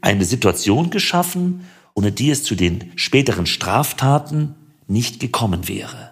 eine 0.01 0.25
Situation 0.25 0.89
geschaffen, 0.89 1.65
ohne 1.93 2.11
die 2.11 2.29
es 2.29 2.43
zu 2.43 2.55
den 2.55 2.91
späteren 2.95 3.45
Straftaten 3.45 4.55
nicht 4.87 5.19
gekommen 5.19 5.67
wäre. 5.67 6.11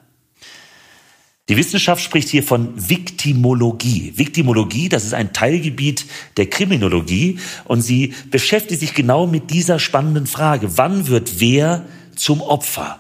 Die 1.49 1.55
Wissenschaft 1.55 2.03
spricht 2.03 2.27
hier 2.27 2.43
von 2.43 2.89
Viktimologie. 2.89 4.13
Viktimologie, 4.15 4.89
das 4.89 5.05
ist 5.05 5.13
ein 5.13 5.31
Teilgebiet 5.31 6.05
der 6.35 6.49
Kriminologie 6.49 7.39
und 7.65 7.81
sie 7.81 8.13
beschäftigt 8.29 8.81
sich 8.81 8.93
genau 8.93 9.27
mit 9.27 9.49
dieser 9.49 9.79
spannenden 9.79 10.27
Frage. 10.27 10.77
Wann 10.77 11.07
wird 11.07 11.39
wer 11.39 11.85
zum 12.15 12.41
Opfer? 12.41 12.99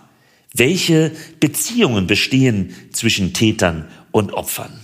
Welche 0.53 1.11
Beziehungen 1.39 2.07
bestehen 2.07 2.73
zwischen 2.91 3.33
Tätern 3.33 3.89
und 4.11 4.33
Opfern? 4.33 4.79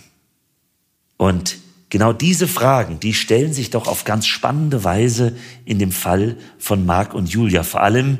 Und 1.17 1.57
genau 1.93 2.12
diese 2.12 2.47
Fragen, 2.47 3.00
die 3.00 3.13
stellen 3.13 3.53
sich 3.53 3.69
doch 3.69 3.88
auf 3.88 4.03
ganz 4.03 4.25
spannende 4.25 4.83
Weise 4.83 5.35
in 5.63 5.77
dem 5.77 5.91
Fall 5.91 6.38
von 6.57 6.88
Marc 6.88 7.13
und 7.13 7.29
Julia, 7.29 7.62
vor 7.62 7.83
allem 7.83 8.17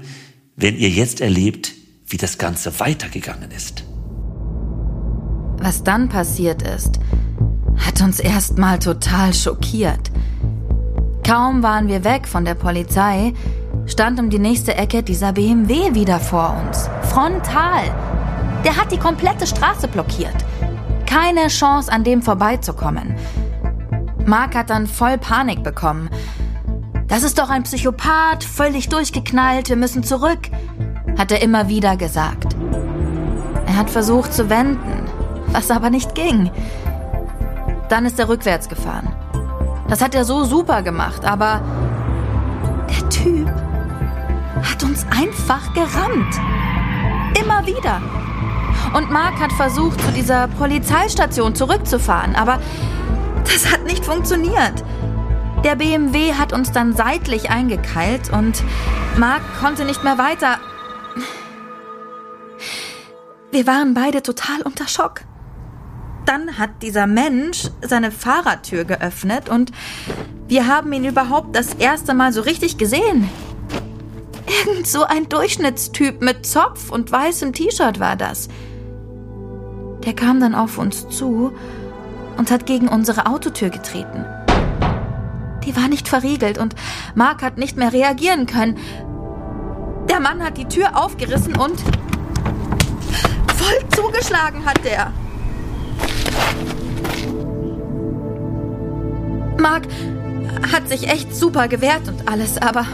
wenn 0.56 0.77
ihr 0.77 0.89
jetzt 0.89 1.22
erlebt, 1.22 1.74
wie 2.06 2.18
das 2.18 2.38
Ganze 2.38 2.80
weitergegangen 2.80 3.50
ist. 3.50 3.84
Was 5.58 5.84
dann 5.84 6.08
passiert 6.08 6.62
ist, 6.62 7.00
hat 7.77 8.00
uns 8.01 8.20
erstmal 8.20 8.77
total 8.77 9.34
schockiert. 9.34 10.12
Kaum 11.25 11.63
waren 11.63 11.88
wir 11.88 12.03
weg 12.03 12.27
von 12.27 12.46
der 12.46 12.53
Polizei, 12.53 13.34
stand 13.88 14.20
um 14.20 14.30
die 14.30 14.38
nächste 14.38 14.75
Ecke 14.75 15.01
dieser 15.01 15.34
BMW 15.34 15.96
wieder 15.96 16.20
vor 16.20 16.63
uns. 16.63 16.88
Frontal. 17.10 17.86
Der 18.63 18.77
hat 18.77 18.92
die 18.92 19.00
komplette 19.00 19.48
Straße 19.48 19.88
blockiert. 19.88 20.36
Keine 21.08 21.48
Chance, 21.48 21.92
an 21.92 22.03
dem 22.03 22.22
vorbeizukommen. 22.22 23.15
Mark 24.25 24.56
hat 24.56 24.70
dann 24.70 24.88
voll 24.88 25.18
Panik 25.18 25.63
bekommen. 25.63 26.10
Das 27.08 27.24
ist 27.24 27.38
doch 27.38 27.50
ein 27.50 27.63
Psychopath, 27.63 28.44
völlig 28.44 28.89
durchgeknallt, 28.89 29.70
wir 29.70 29.75
müssen 29.75 30.03
zurück, 30.03 30.50
hat 31.18 31.32
er 31.32 31.42
immer 31.42 31.68
wieder 31.68 31.98
gesagt. 31.98 32.56
Er 33.68 33.77
hat 33.77 33.89
versucht 33.89 34.34
zu 34.34 34.50
wenden, 34.50 35.06
was 35.48 35.70
aber 35.70 35.89
nicht 35.89 36.15
ging. 36.15 36.50
Dann 37.89 38.06
ist 38.06 38.18
er 38.18 38.30
rückwärts 38.30 38.70
gefahren. 38.70 39.13
Das 39.89 40.01
hat 40.01 40.15
er 40.15 40.25
so 40.25 40.44
super 40.46 40.82
gemacht, 40.82 41.25
aber 41.25 41.62
der 42.89 43.10
Typ 43.10 43.48
hat 44.63 44.84
uns 44.84 45.06
einfach 45.12 45.74
gerammt. 45.74 46.39
Immer 47.39 47.65
wieder. 47.65 48.01
Und 48.96 49.12
Mark 49.12 49.39
hat 49.39 49.51
versucht, 49.51 50.00
zu 50.01 50.12
dieser 50.12 50.48
Polizeistation 50.48 51.56
zurückzufahren, 51.56 52.36
aber 52.36 52.60
das 53.46 53.72
hat 53.72 53.84
nicht 53.86 54.06
funktioniert. 54.06 54.84
Der 55.64 55.76
BMW 55.76 56.34
hat 56.34 56.54
uns 56.54 56.72
dann 56.72 56.96
seitlich 56.96 57.50
eingekeilt 57.50 58.32
und 58.32 58.64
Mark 59.18 59.42
konnte 59.62 59.86
nicht 59.86 60.04
mehr 60.04 60.18
weiter. 60.18 60.60
Wir 63.52 63.68
waren 63.68 63.94
beide 63.94 64.24
total 64.24 64.62
unter 64.64 64.88
Schock 64.88 65.22
dann 66.26 66.58
hat 66.58 66.82
dieser 66.82 67.08
Mensch 67.08 67.70
seine 67.82 68.12
Fahrradtür 68.12 68.86
geöffnet 68.86 69.50
und 69.50 69.72
wir 70.48 70.68
haben 70.68 70.92
ihn 70.94 71.06
überhaupt 71.06 71.56
das 71.56 71.74
erste 71.76 72.14
Mal 72.14 72.34
so 72.34 72.42
richtig 72.42 72.78
gesehen. 72.78 73.30
Irgend 74.66 74.88
so 74.88 75.04
ein 75.04 75.30
Durchschnittstyp 75.30 76.22
mit 76.22 76.46
Zopf 76.46 76.92
und 76.92 77.12
weißem 77.12 77.54
T-Shirt 77.54 78.00
war 78.00 78.16
das. 78.16 78.50
Der 80.06 80.14
kam 80.14 80.40
dann 80.40 80.54
auf 80.54 80.78
uns 80.78 81.08
zu 81.10 81.54
und 82.38 82.52
hat 82.52 82.66
gegen 82.66 82.88
unsere 82.88 83.25
Autotür 83.25 83.70
getreten. 83.70 84.25
Die 85.66 85.75
war 85.75 85.88
nicht 85.88 86.08
verriegelt 86.08 86.58
und 86.58 86.75
Mark 87.16 87.42
hat 87.42 87.58
nicht 87.58 87.78
mehr 87.78 87.94
reagieren 87.94 88.46
können. 88.46 88.78
Der 90.10 90.20
Mann 90.20 90.44
hat 90.44 90.58
die 90.58 90.68
Tür 90.68 90.98
aufgerissen 91.02 91.56
und 91.56 91.80
voll 93.56 93.90
zugeschlagen 93.96 94.66
hat 94.66 94.84
der. 94.84 95.13
Mark 99.60 99.88
hat 100.74 100.90
sich 100.90 101.10
echt 101.10 101.36
super 101.36 101.68
gewehrt 101.68 102.08
und 102.08 102.28
alles, 102.28 102.62
aber 102.62 102.86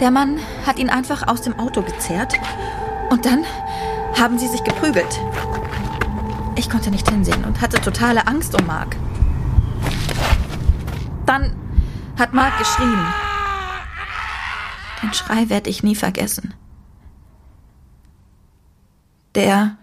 der 0.00 0.10
Mann 0.10 0.38
hat 0.66 0.78
ihn 0.78 0.90
einfach 0.90 1.28
aus 1.28 1.42
dem 1.42 1.58
Auto 1.58 1.82
gezerrt 1.82 2.34
und 3.10 3.24
dann 3.24 3.44
haben 4.20 4.38
sie 4.38 4.48
sich 4.48 4.64
geprügelt. 4.64 5.20
Ich 6.56 6.70
konnte 6.70 6.90
nicht 6.90 7.08
hinsehen 7.08 7.44
und 7.44 7.60
hatte 7.60 7.80
totale 7.80 8.26
Angst 8.26 8.58
um 8.58 8.66
Mark. 8.66 8.96
Dann 11.26 11.54
hat 12.18 12.32
Mark 12.32 12.58
geschrien. 12.58 13.06
Den 15.02 15.12
Schrei 15.12 15.48
werde 15.50 15.68
ich 15.68 15.82
nie 15.82 15.94
vergessen. 15.94 16.54
Der 19.34 19.76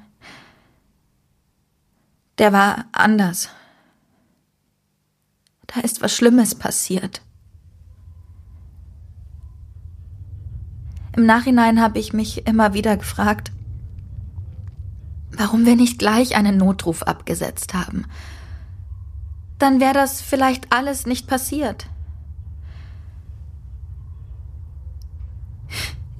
der 2.40 2.52
war 2.52 2.86
anders. 2.92 3.50
Da 5.68 5.82
ist 5.82 6.02
was 6.02 6.16
Schlimmes 6.16 6.56
passiert. 6.56 7.22
Im 11.16 11.28
Nachhinein 11.28 11.80
habe 11.80 12.00
ich 12.00 12.12
mich 12.12 12.48
immer 12.48 12.74
wieder 12.74 12.98
gefragt, 12.98 13.52
warum 15.38 15.66
wir 15.66 15.76
nicht 15.76 16.00
gleich 16.00 16.36
einen 16.36 16.58
Notruf 16.58 17.04
abgesetzt 17.04 17.74
haben. 17.74 18.06
Dann 19.60 19.80
wäre 19.80 19.94
das 19.94 20.22
vielleicht 20.22 20.72
alles 20.74 21.06
nicht 21.06 21.28
passiert. 21.28 21.88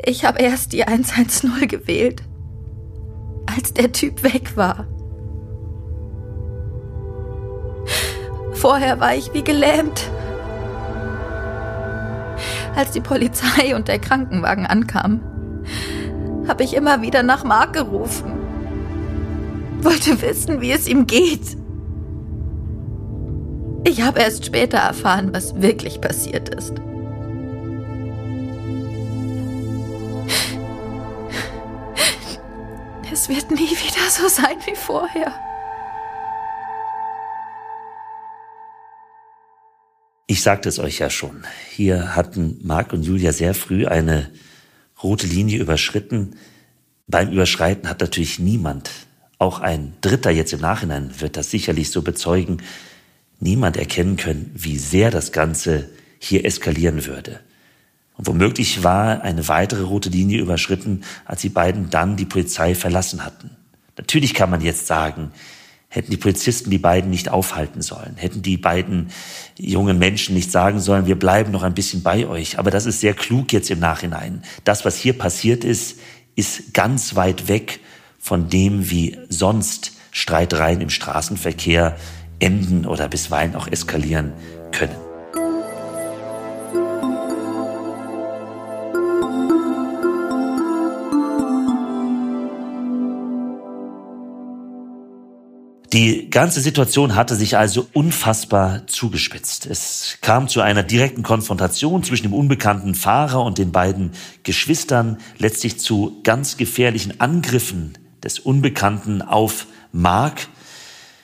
Ich 0.06 0.26
habe 0.26 0.40
erst 0.40 0.74
die 0.74 0.86
110 0.86 1.68
gewählt, 1.68 2.24
als 3.46 3.74
der 3.74 3.92
Typ 3.92 4.24
weg 4.24 4.58
war. 4.58 4.86
Vorher 8.54 9.00
war 9.00 9.16
ich 9.16 9.34
wie 9.34 9.44
gelähmt. 9.44 10.10
Als 12.76 12.92
die 12.92 13.02
Polizei 13.02 13.76
und 13.76 13.88
der 13.88 14.00
Krankenwagen 14.00 14.66
ankamen, 14.66 15.22
habe 16.48 16.64
ich 16.64 16.74
immer 16.76 17.02
wieder 17.02 17.24
nach 17.24 17.44
Mark 17.44 17.74
gerufen. 17.74 18.43
Wollte 19.84 20.22
wissen, 20.22 20.62
wie 20.62 20.72
es 20.72 20.88
ihm 20.88 21.08
geht. 21.08 21.58
Ich 23.86 24.02
habe 24.02 24.20
erst 24.20 24.46
später 24.46 24.78
erfahren, 24.78 25.34
was 25.34 25.62
wirklich 25.62 26.00
passiert 26.00 26.50
ist. 26.50 26.74
Es 33.12 33.30
wird 33.30 33.52
nie 33.52 33.70
wieder 33.70 34.10
so 34.10 34.28
sein 34.28 34.58
wie 34.66 34.76
vorher. 34.76 35.34
Ich 40.28 40.42
sagte 40.42 40.68
es 40.68 40.80
euch 40.80 41.00
ja 41.00 41.10
schon. 41.10 41.44
Hier 41.70 42.16
hatten 42.16 42.60
Marc 42.64 42.92
und 42.92 43.04
Julia 43.04 43.32
sehr 43.32 43.54
früh 43.54 43.86
eine 43.86 44.32
rote 45.04 45.28
Linie 45.28 45.60
überschritten. 45.60 46.38
Beim 47.08 47.32
Überschreiten 47.32 47.88
hat 47.88 48.02
natürlich 48.02 48.40
niemand, 48.40 48.90
auch 49.38 49.60
ein 49.60 49.94
Dritter 50.02 50.32
jetzt 50.32 50.54
im 50.54 50.62
Nachhinein 50.62 51.12
wird 51.20 51.38
das 51.38 51.52
sicherlich 51.52 51.92
so 51.92 52.02
bezeugen, 52.02 52.58
niemand 53.40 53.78
erkennen 53.78 54.16
können, 54.16 54.52
wie 54.54 54.78
sehr 54.78 55.12
das 55.12 55.32
Ganze 55.32 55.90
hier 56.20 56.46
eskalieren 56.46 57.06
würde. 57.06 57.40
Und 58.16 58.28
womöglich 58.28 58.84
war 58.84 59.22
eine 59.22 59.48
weitere 59.48 59.84
rote 59.84 60.10
Linie 60.10 60.40
überschritten, 60.40 61.04
als 61.26 61.42
die 61.42 61.50
beiden 61.50 61.90
dann 61.90 62.16
die 62.16 62.26
Polizei 62.26 62.76
verlassen 62.76 63.26
hatten. 63.26 63.50
Natürlich 63.98 64.34
kann 64.34 64.50
man 64.50 64.62
jetzt 64.62 64.88
sagen, 64.88 65.32
Hätten 65.94 66.10
die 66.10 66.18
Polizisten 66.18 66.72
die 66.72 66.80
beiden 66.80 67.12
nicht 67.12 67.30
aufhalten 67.30 67.84
sollen, 67.84 68.16
hätten 68.16 68.42
die 68.42 68.58
beiden 68.58 69.12
jungen 69.60 70.00
Menschen 70.00 70.34
nicht 70.34 70.52
sagen 70.52 70.80
sollen, 70.80 71.06
wir 71.06 71.20
bleiben 71.20 71.52
noch 71.52 71.62
ein 71.62 71.76
bisschen 71.76 72.02
bei 72.02 72.26
euch. 72.26 72.58
Aber 72.58 72.72
das 72.72 72.88
ist 72.88 73.00
sehr 73.00 73.14
klug 73.14 73.54
jetzt 73.54 73.70
im 73.70 73.78
Nachhinein. 73.78 74.42
Das, 74.64 74.86
was 74.86 74.98
hier 74.98 75.16
passiert 75.16 75.64
ist, 75.64 76.00
ist 76.36 76.74
ganz 76.74 77.16
weit 77.16 77.48
weg 77.48 77.80
von 78.24 78.48
dem, 78.48 78.90
wie 78.90 79.18
sonst 79.28 79.92
Streitereien 80.12 80.80
im 80.80 80.90
Straßenverkehr 80.90 81.98
enden 82.40 82.86
oder 82.86 83.10
bisweilen 83.10 83.54
auch 83.54 83.68
eskalieren 83.68 84.32
können. 84.72 84.96
Die 95.92 96.30
ganze 96.30 96.62
Situation 96.62 97.16
hatte 97.16 97.36
sich 97.36 97.58
also 97.58 97.88
unfassbar 97.92 98.88
zugespitzt. 98.88 99.68
Es 99.68 100.18
kam 100.22 100.48
zu 100.48 100.62
einer 100.62 100.82
direkten 100.82 101.24
Konfrontation 101.24 102.04
zwischen 102.04 102.24
dem 102.24 102.34
unbekannten 102.34 102.96
Fahrer 102.96 103.44
und 103.44 103.58
den 103.58 103.74
beiden 103.74 104.12
Geschwistern, 104.44 105.18
letztlich 105.38 105.80
zu 105.80 106.22
ganz 106.24 106.56
gefährlichen 106.58 107.20
Angriffen 107.20 107.98
des 108.24 108.40
Unbekannten 108.40 109.22
auf 109.22 109.68
Mark. 109.92 110.48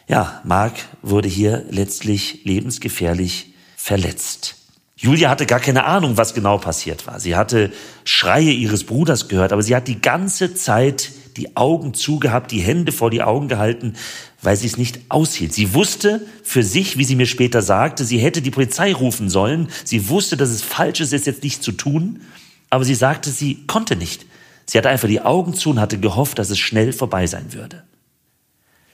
Ja, 0.07 0.41
Mark 0.43 0.73
wurde 1.01 1.27
hier 1.27 1.65
letztlich 1.69 2.41
lebensgefährlich 2.43 3.53
verletzt. 3.75 4.55
Julia 4.95 5.29
hatte 5.29 5.45
gar 5.45 5.61
keine 5.61 5.85
Ahnung, 5.85 6.17
was 6.17 6.33
genau 6.33 6.57
passiert 6.57 7.07
war. 7.07 7.21
Sie 7.21 7.37
hatte 7.37 7.71
Schreie 8.03 8.51
ihres 8.51 8.83
Bruders 8.83 9.29
gehört, 9.29 9.53
aber 9.53 9.61
sie 9.61 9.75
hat 9.75 9.87
die 9.87 10.01
ganze 10.01 10.53
Zeit 10.55 11.11
die 11.37 11.55
Augen 11.55 11.93
zugehabt, 11.93 12.51
die 12.51 12.59
Hände 12.59 12.91
vor 12.91 13.09
die 13.09 13.21
Augen 13.23 13.47
gehalten, 13.47 13.93
weil 14.41 14.57
sie 14.57 14.67
es 14.67 14.77
nicht 14.77 14.99
aushielt. 15.07 15.53
Sie 15.53 15.73
wusste 15.73 16.25
für 16.43 16.63
sich, 16.63 16.97
wie 16.97 17.05
sie 17.05 17.15
mir 17.15 17.27
später 17.27 17.61
sagte, 17.61 18.03
sie 18.03 18.17
hätte 18.17 18.41
die 18.41 18.51
Polizei 18.51 18.93
rufen 18.93 19.29
sollen. 19.29 19.69
Sie 19.85 20.09
wusste, 20.09 20.35
dass 20.35 20.49
es 20.49 20.61
falsch 20.61 20.99
ist, 20.99 21.13
es 21.13 21.25
jetzt 21.25 21.43
nicht 21.43 21.63
zu 21.63 21.71
tun. 21.71 22.21
Aber 22.69 22.83
sie 22.83 22.95
sagte, 22.95 23.31
sie 23.31 23.65
konnte 23.67 23.95
nicht. 23.95 24.25
Sie 24.69 24.77
hatte 24.77 24.89
einfach 24.89 25.07
die 25.07 25.21
Augen 25.21 25.55
zu 25.55 25.71
und 25.71 25.79
hatte 25.79 25.97
gehofft, 25.97 26.37
dass 26.37 26.51
es 26.51 26.59
schnell 26.59 26.93
vorbei 26.93 27.25
sein 27.25 27.53
würde. 27.53 27.81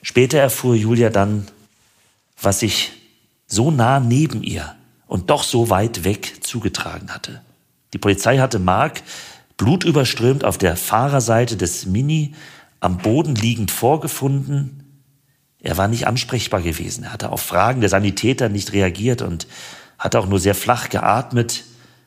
Später 0.00 0.38
erfuhr 0.38 0.74
Julia 0.74 1.10
dann, 1.10 1.48
was 2.40 2.60
sich 2.60 2.92
so 3.46 3.70
nah 3.70 4.00
neben 4.00 4.42
ihr 4.42 4.74
und 5.06 5.28
doch 5.28 5.42
so 5.42 5.68
weit 5.68 6.02
weg 6.02 6.38
zugetragen 6.40 7.12
hatte. 7.12 7.42
Die 7.92 7.98
Polizei 7.98 8.38
hatte 8.38 8.58
Mark 8.58 9.02
blutüberströmt 9.58 10.44
auf 10.44 10.56
der 10.56 10.76
Fahrerseite 10.76 11.58
des 11.58 11.84
Mini 11.84 12.34
am 12.80 12.96
Boden 12.96 13.34
liegend 13.34 13.70
vorgefunden. 13.70 14.82
Er 15.60 15.76
war 15.76 15.88
nicht 15.88 16.06
ansprechbar 16.06 16.62
gewesen. 16.62 17.04
Er 17.04 17.12
hatte 17.12 17.30
auf 17.32 17.42
Fragen 17.42 17.82
der 17.82 17.90
Sanitäter 17.90 18.48
nicht 18.48 18.72
reagiert 18.72 19.20
und 19.20 19.46
hatte 19.98 20.20
auch 20.20 20.26
nur 20.26 20.40
sehr 20.40 20.54
flach 20.54 20.88
geatmet 20.88 21.64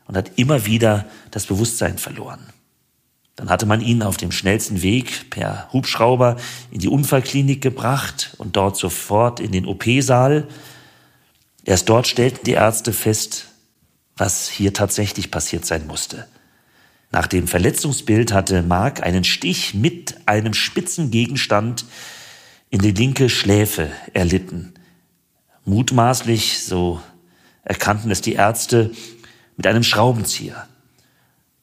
und 0.07 0.17
hat 0.17 0.39
immer 0.39 0.65
wieder 0.65 1.05
das 1.29 1.45
Bewusstsein 1.45 1.99
verloren. 1.99 2.39
Dann 3.39 3.49
hatte 3.49 3.65
man 3.65 3.79
ihn 3.79 4.03
auf 4.03 4.17
dem 4.17 4.33
schnellsten 4.33 4.81
Weg 4.81 5.29
per 5.29 5.71
Hubschrauber 5.71 6.35
in 6.71 6.79
die 6.79 6.89
Unfallklinik 6.89 7.61
gebracht 7.61 8.35
und 8.37 8.57
dort 8.57 8.75
sofort 8.75 9.39
in 9.39 9.53
den 9.53 9.65
OP-Saal. 9.65 10.45
Erst 11.63 11.87
dort 11.87 12.05
stellten 12.05 12.43
die 12.43 12.51
Ärzte 12.51 12.91
fest, 12.91 13.45
was 14.17 14.49
hier 14.49 14.73
tatsächlich 14.73 15.31
passiert 15.31 15.65
sein 15.65 15.87
musste. 15.87 16.27
Nach 17.11 17.27
dem 17.27 17.47
Verletzungsbild 17.47 18.33
hatte 18.33 18.61
Mark 18.61 19.03
einen 19.03 19.23
Stich 19.23 19.73
mit 19.73 20.17
einem 20.25 20.53
spitzen 20.53 21.09
Gegenstand 21.09 21.85
in 22.69 22.81
die 22.81 22.91
linke 22.91 23.29
Schläfe 23.29 23.89
erlitten. 24.13 24.73
Mutmaßlich, 25.63 26.61
so 26.65 26.99
erkannten 27.63 28.11
es 28.11 28.19
die 28.19 28.33
Ärzte, 28.33 28.91
mit 29.55 29.65
einem 29.65 29.83
Schraubenzieher. 29.83 30.67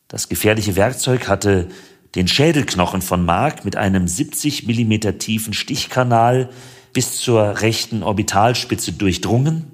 Das 0.08 0.28
gefährliche 0.28 0.76
Werkzeug 0.76 1.28
hatte 1.28 1.68
den 2.14 2.28
Schädelknochen 2.28 3.02
von 3.02 3.24
Mark 3.24 3.64
mit 3.64 3.76
einem 3.76 4.06
70 4.08 4.66
Millimeter 4.66 5.18
tiefen 5.18 5.52
Stichkanal 5.52 6.48
bis 6.92 7.18
zur 7.18 7.60
rechten 7.60 8.02
Orbitalspitze 8.02 8.92
durchdrungen. 8.92 9.70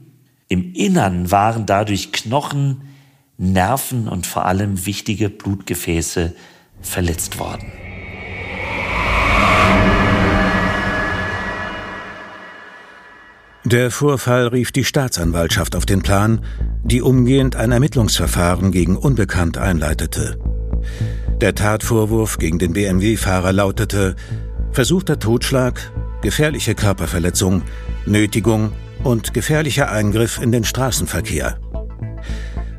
Im 0.48 0.74
Innern 0.74 1.30
waren 1.30 1.66
dadurch 1.66 2.12
Knochen, 2.12 2.88
Nerven 3.38 4.08
und 4.08 4.26
vor 4.26 4.46
allem 4.46 4.86
wichtige 4.86 5.28
Blutgefäße 5.28 6.34
verletzt 6.80 7.38
worden. 7.38 7.70
Der 13.72 13.90
Vorfall 13.90 14.48
rief 14.48 14.70
die 14.70 14.84
Staatsanwaltschaft 14.84 15.76
auf 15.76 15.86
den 15.86 16.02
Plan, 16.02 16.44
die 16.84 17.00
umgehend 17.00 17.56
ein 17.56 17.72
Ermittlungsverfahren 17.72 18.70
gegen 18.70 18.98
Unbekannt 18.98 19.56
einleitete. 19.56 20.36
Der 21.40 21.54
Tatvorwurf 21.54 22.36
gegen 22.36 22.58
den 22.58 22.74
BMW-Fahrer 22.74 23.50
lautete 23.50 24.14
versuchter 24.72 25.18
Totschlag, 25.18 25.90
gefährliche 26.20 26.74
Körperverletzung, 26.74 27.62
Nötigung 28.04 28.72
und 29.04 29.32
gefährlicher 29.32 29.90
Eingriff 29.90 30.38
in 30.42 30.52
den 30.52 30.64
Straßenverkehr. 30.64 31.58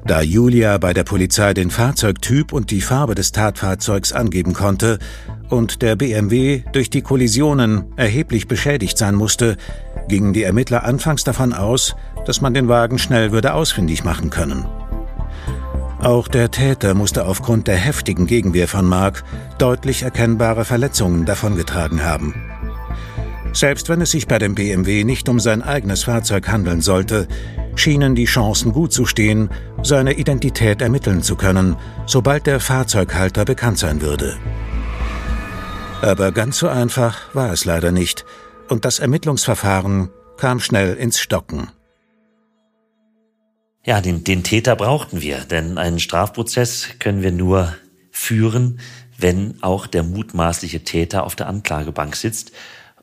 Da 0.05 0.21
Julia 0.21 0.77
bei 0.77 0.93
der 0.93 1.05
Polizei 1.05 1.55
den 1.55 1.71
Fahrzeugtyp 1.71 2.53
und 2.53 2.69
die 2.69 2.81
Farbe 2.81 3.15
des 3.15 3.31
Tatfahrzeugs 3.31 4.13
angeben 4.13 4.53
konnte 4.53 4.99
und 5.49 5.82
der 5.82 5.95
BMW 5.95 6.62
durch 6.71 6.91
die 6.91 7.01
Kollisionen 7.01 7.86
erheblich 7.95 8.47
beschädigt 8.47 8.97
sein 8.97 9.15
musste, 9.15 9.58
gingen 10.08 10.34
die 10.34 10.44
Ermittler 10.44 10.84
anfangs 10.84 11.24
davon 11.24 11.54
aus, 11.54 11.96
dass 12.26 12.42
man 12.42 12.54
den 12.54 12.68
Wagen 12.68 13.00
schnell 13.00 13.32
würde 13.32 13.54
ausfindig 13.54 14.04
machen 14.04 14.30
können. 14.30 14.66
Auch 16.02 16.28
der 16.28 16.52
Täter 16.52 16.96
musste 16.96 17.26
aufgrund 17.26 17.68
der 17.68 17.78
heftigen 17.78 18.28
Gegenwehr 18.28 18.68
von 18.68 18.86
Mark 18.86 19.24
deutlich 19.58 20.04
erkennbare 20.04 20.66
Verletzungen 20.66 21.26
davongetragen 21.26 22.04
haben. 22.04 22.36
Selbst 23.54 23.88
wenn 23.88 24.02
es 24.02 24.12
sich 24.12 24.28
bei 24.28 24.39
dem 24.39 24.56
BMW 24.56 25.04
nicht 25.04 25.30
um 25.30 25.39
sein 25.39 25.62
eigenes 25.62 26.04
Fahrzeug 26.04 26.48
handeln 26.50 26.82
sollte, 26.82 27.28
schienen 27.76 28.16
die 28.16 28.26
Chancen 28.26 28.74
gut 28.74 28.92
zu 28.92 29.06
stehen, 29.06 29.50
seine 29.84 30.13
Identität 30.13 30.82
ermitteln 30.82 31.22
zu 31.22 31.36
können, 31.36 31.78
sobald 32.06 32.48
der 32.48 32.60
Fahrzeughalter 32.60 33.46
bekannt 33.46 33.78
sein 33.78 34.02
würde. 34.02 34.36
Aber 36.02 36.32
ganz 36.32 36.58
so 36.58 36.68
einfach 36.68 37.34
war 37.34 37.54
es 37.54 37.63
leider 37.63 37.92
nicht, 37.92 38.26
und 38.69 38.86
das 38.86 38.99
Ermittlungsverfahren 38.99 40.10
kam 40.38 40.60
schnell 40.60 40.95
ins 40.95 41.19
Stocken. 41.19 41.69
Ja, 43.86 43.99
den, 43.99 44.23
den 44.23 44.43
Täter 44.43 44.76
brauchten 44.76 45.21
wir, 45.21 45.39
denn 45.39 45.78
einen 45.78 45.99
Strafprozess 45.99 46.88
können 46.99 47.21
wir 47.21 47.32
nur 47.32 47.76
führen, 48.12 48.80
wenn 49.17 49.62
auch 49.62 49.88
der 49.88 50.04
mutmaßliche 50.04 50.84
Täter 50.84 51.26
auf 51.26 51.36
der 51.36 51.47
Anklagebank 51.47 52.15
sitzt 52.15 52.54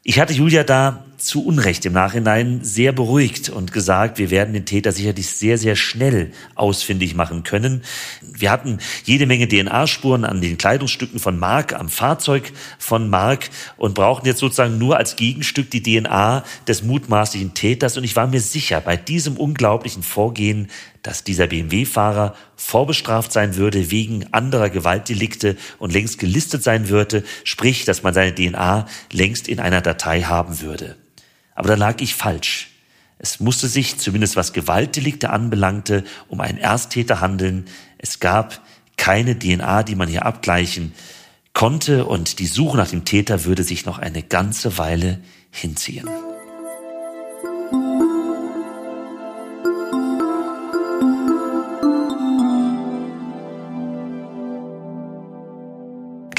ich 0.02 0.18
hatte 0.18 0.32
Julia 0.32 0.64
da 0.64 1.04
zu 1.18 1.44
Unrecht 1.44 1.84
im 1.84 1.92
Nachhinein 1.92 2.60
sehr 2.62 2.92
beruhigt 2.92 3.50
und 3.50 3.72
gesagt, 3.72 4.16
wir 4.16 4.30
werden 4.30 4.54
den 4.54 4.64
Täter 4.64 4.92
sicherlich 4.92 5.28
sehr, 5.28 5.58
sehr 5.58 5.76
schnell 5.76 6.32
ausfindig 6.54 7.14
machen 7.14 7.42
können. 7.42 7.82
Wir 8.22 8.50
hatten 8.50 8.78
jede 9.04 9.26
Menge 9.26 9.46
DNA-Spuren 9.46 10.24
an 10.24 10.40
den 10.40 10.56
Kleidungsstücken 10.56 11.20
von 11.20 11.38
Mark, 11.38 11.74
am 11.74 11.90
Fahrzeug 11.90 12.50
von 12.78 13.10
Mark 13.10 13.50
und 13.76 13.94
brauchten 13.94 14.26
jetzt 14.26 14.38
sozusagen 14.38 14.78
nur 14.78 14.96
als 14.96 15.16
Gegenstück 15.16 15.70
die 15.70 15.82
DNA 15.82 16.44
des 16.66 16.82
mutmaßlichen 16.82 17.52
Täters. 17.52 17.98
Und 17.98 18.04
ich 18.04 18.16
war 18.16 18.26
mir 18.26 18.40
sicher, 18.40 18.80
bei 18.80 18.96
diesem 18.96 19.36
unglaublichen 19.36 20.02
Vorgehen 20.02 20.68
dass 21.02 21.24
dieser 21.24 21.46
BMW-Fahrer 21.46 22.34
vorbestraft 22.56 23.32
sein 23.32 23.56
würde 23.56 23.90
wegen 23.90 24.32
anderer 24.32 24.70
Gewaltdelikte 24.70 25.56
und 25.78 25.92
längst 25.92 26.18
gelistet 26.18 26.62
sein 26.62 26.88
würde, 26.88 27.24
sprich, 27.44 27.84
dass 27.84 28.02
man 28.02 28.14
seine 28.14 28.34
DNA 28.34 28.86
längst 29.12 29.48
in 29.48 29.60
einer 29.60 29.80
Datei 29.80 30.22
haben 30.22 30.60
würde. 30.60 30.96
Aber 31.54 31.68
da 31.68 31.74
lag 31.74 32.00
ich 32.00 32.14
falsch. 32.14 32.70
Es 33.18 33.40
musste 33.40 33.68
sich, 33.68 33.98
zumindest 33.98 34.36
was 34.36 34.52
Gewaltdelikte 34.52 35.30
anbelangte, 35.30 36.04
um 36.28 36.40
einen 36.40 36.58
Ersttäter 36.58 37.20
handeln. 37.20 37.66
Es 37.98 38.18
gab 38.18 38.62
keine 38.96 39.38
DNA, 39.38 39.82
die 39.82 39.94
man 39.94 40.08
hier 40.08 40.24
abgleichen 40.24 40.94
konnte 41.52 42.06
und 42.06 42.38
die 42.38 42.46
Suche 42.46 42.76
nach 42.76 42.88
dem 42.88 43.04
Täter 43.04 43.44
würde 43.44 43.64
sich 43.64 43.84
noch 43.84 43.98
eine 43.98 44.22
ganze 44.22 44.78
Weile 44.78 45.20
hinziehen. 45.50 46.08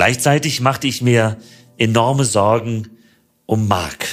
Gleichzeitig 0.02 0.62
machte 0.62 0.88
ich 0.88 1.04
mir 1.04 1.38
enorme 1.78 2.26
Sorgen 2.26 2.90
um 3.46 3.68
Mark. 3.68 4.08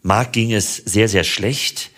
Mark 0.00 0.32
ging 0.32 0.54
es 0.54 0.74
sehr, 0.76 1.10
sehr 1.10 1.22
schlecht, 1.22 1.90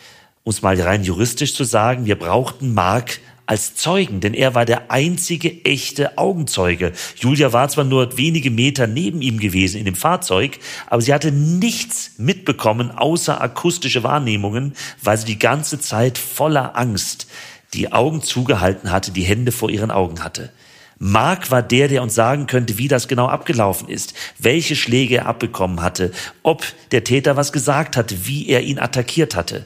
um 0.43 0.51
es 0.51 0.63
mal 0.63 0.81
rein 0.81 1.05
juristisch 1.05 1.55
zu 1.55 1.63
sagen. 1.63 2.07
Wir 2.07 2.19
brauchten 2.19 2.75
Mark 2.75 3.21
als 3.47 3.77
Zeugen, 3.77 4.19
denn 4.19 4.35
er 4.35 4.57
war 4.57 4.65
der 4.65 4.91
einzige 4.91 5.65
echte 5.65 6.19
Augenzeuge. 6.19 6.93
Julia 7.15 7.53
war 7.53 7.69
zwar 7.69 7.85
nur 7.85 8.19
wenige 8.19 8.51
Meter 8.51 8.89
neben 8.89 9.23
ihm 9.23 9.39
gewesen 9.39 9.79
in 9.79 9.85
dem 9.85 9.95
Fahrzeug, 9.95 10.59
aber 10.89 11.01
sie 11.01 11.15
hatte 11.15 11.31
nichts 11.31 12.15
mitbekommen 12.19 12.91
außer 12.91 13.41
akustische 13.41 14.03
Wahrnehmungen, 14.03 14.75
weil 15.05 15.17
sie 15.19 15.27
die 15.27 15.39
ganze 15.39 15.79
Zeit 15.79 16.19
voller 16.19 16.77
Angst 16.77 17.29
die 17.75 17.93
Augen 17.93 18.23
zugehalten 18.23 18.91
hatte, 18.91 19.13
die 19.13 19.23
Hände 19.23 19.53
vor 19.53 19.71
ihren 19.71 19.93
Augen 19.93 20.25
hatte. 20.25 20.51
Mark 20.99 21.51
war 21.51 21.63
der, 21.63 21.89
der 21.89 22.03
uns 22.03 22.15
sagen 22.15 22.47
könnte, 22.47 22.79
wie 22.79 22.89
das 22.89 23.07
genau 23.09 23.29
abgelaufen 23.29 23.89
ist, 23.89 24.15
welche 24.39 24.75
Schläge 24.75 25.17
er 25.17 25.27
abbekommen 25.27 25.81
hatte, 25.81 26.13
ob 26.43 26.65
der 26.91 27.05
Täter 27.05 27.37
was 27.37 27.53
gesagt 27.53 27.97
hatte, 27.97 28.27
wie 28.27 28.49
er 28.49 28.63
ihn 28.63 28.79
attackiert 28.79 29.37
hatte. 29.37 29.65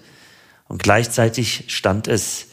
Und 0.69 0.83
gleichzeitig 0.83 1.65
stand 1.69 2.09
es 2.09 2.49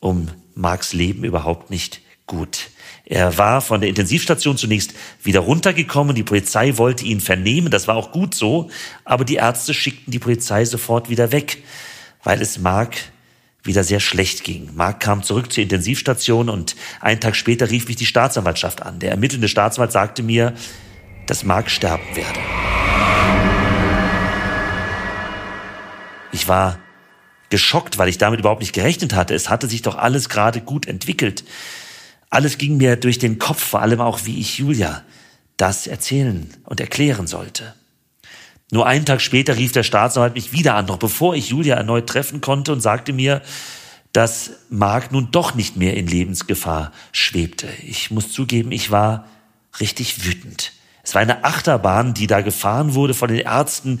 um 0.00 0.28
Marks 0.54 0.92
Leben 0.92 1.24
überhaupt 1.24 1.70
nicht 1.70 2.00
gut. 2.26 2.70
Er 3.06 3.36
war 3.36 3.60
von 3.60 3.80
der 3.80 3.90
Intensivstation 3.90 4.56
zunächst 4.56 4.94
wieder 5.22 5.40
runtergekommen. 5.40 6.14
Die 6.14 6.22
Polizei 6.22 6.78
wollte 6.78 7.04
ihn 7.04 7.20
vernehmen. 7.20 7.70
Das 7.70 7.86
war 7.86 7.96
auch 7.96 8.12
gut 8.12 8.34
so. 8.34 8.70
Aber 9.04 9.24
die 9.24 9.34
Ärzte 9.36 9.74
schickten 9.74 10.10
die 10.10 10.18
Polizei 10.18 10.64
sofort 10.64 11.10
wieder 11.10 11.30
weg, 11.32 11.62
weil 12.22 12.40
es 12.40 12.58
Mark 12.58 12.96
wieder 13.64 13.82
sehr 13.82 14.00
schlecht 14.00 14.44
ging. 14.44 14.70
Mark 14.74 15.00
kam 15.00 15.22
zurück 15.22 15.52
zur 15.52 15.62
Intensivstation 15.62 16.48
und 16.48 16.76
einen 17.00 17.20
Tag 17.20 17.34
später 17.34 17.70
rief 17.70 17.88
mich 17.88 17.96
die 17.96 18.06
Staatsanwaltschaft 18.06 18.82
an. 18.82 18.98
Der 18.98 19.10
ermittelnde 19.10 19.48
Staatsanwalt 19.48 19.92
sagte 19.92 20.22
mir, 20.22 20.52
dass 21.26 21.44
Mark 21.44 21.70
sterben 21.70 22.04
werde. 22.14 22.40
Ich 26.32 26.46
war 26.46 26.78
geschockt, 27.48 27.98
weil 27.98 28.08
ich 28.08 28.18
damit 28.18 28.40
überhaupt 28.40 28.60
nicht 28.60 28.74
gerechnet 28.74 29.14
hatte. 29.14 29.34
Es 29.34 29.48
hatte 29.48 29.68
sich 29.68 29.82
doch 29.82 29.96
alles 29.96 30.28
gerade 30.28 30.60
gut 30.60 30.86
entwickelt. 30.86 31.44
Alles 32.28 32.58
ging 32.58 32.76
mir 32.76 32.96
durch 32.96 33.18
den 33.18 33.38
Kopf, 33.38 33.62
vor 33.62 33.80
allem 33.80 34.00
auch, 34.00 34.20
wie 34.24 34.40
ich 34.40 34.58
Julia 34.58 35.02
das 35.56 35.86
erzählen 35.86 36.52
und 36.64 36.80
erklären 36.80 37.26
sollte. 37.26 37.74
Nur 38.74 38.88
einen 38.88 39.04
Tag 39.04 39.20
später 39.20 39.56
rief 39.56 39.70
der 39.70 39.84
Staatsanwalt 39.84 40.34
mich 40.34 40.50
wieder 40.50 40.74
an, 40.74 40.86
noch 40.86 40.96
bevor 40.96 41.36
ich 41.36 41.50
Julia 41.50 41.76
erneut 41.76 42.08
treffen 42.08 42.40
konnte 42.40 42.72
und 42.72 42.80
sagte 42.80 43.12
mir, 43.12 43.40
dass 44.12 44.50
Mark 44.68 45.12
nun 45.12 45.28
doch 45.30 45.54
nicht 45.54 45.76
mehr 45.76 45.96
in 45.96 46.08
Lebensgefahr 46.08 46.90
schwebte. 47.12 47.68
Ich 47.86 48.10
muss 48.10 48.32
zugeben, 48.32 48.72
ich 48.72 48.90
war 48.90 49.28
richtig 49.78 50.26
wütend. 50.26 50.72
Es 51.04 51.14
war 51.14 51.22
eine 51.22 51.44
Achterbahn, 51.44 52.14
die 52.14 52.26
da 52.26 52.40
gefahren 52.40 52.94
wurde 52.94 53.14
von 53.14 53.28
den 53.28 53.46
Ärzten, 53.46 54.00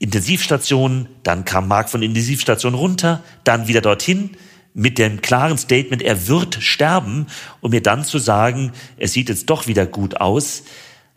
Intensivstation, 0.00 1.08
dann 1.22 1.44
kam 1.44 1.68
Mark 1.68 1.88
von 1.88 2.02
Intensivstation 2.02 2.74
runter, 2.74 3.22
dann 3.44 3.68
wieder 3.68 3.82
dorthin 3.82 4.30
mit 4.74 4.98
dem 4.98 5.22
klaren 5.22 5.58
Statement, 5.58 6.02
er 6.02 6.26
wird 6.26 6.56
sterben, 6.60 7.28
um 7.60 7.70
mir 7.70 7.82
dann 7.84 8.02
zu 8.02 8.18
sagen, 8.18 8.72
es 8.96 9.12
sieht 9.12 9.28
jetzt 9.28 9.48
doch 9.48 9.68
wieder 9.68 9.86
gut 9.86 10.20
aus. 10.20 10.64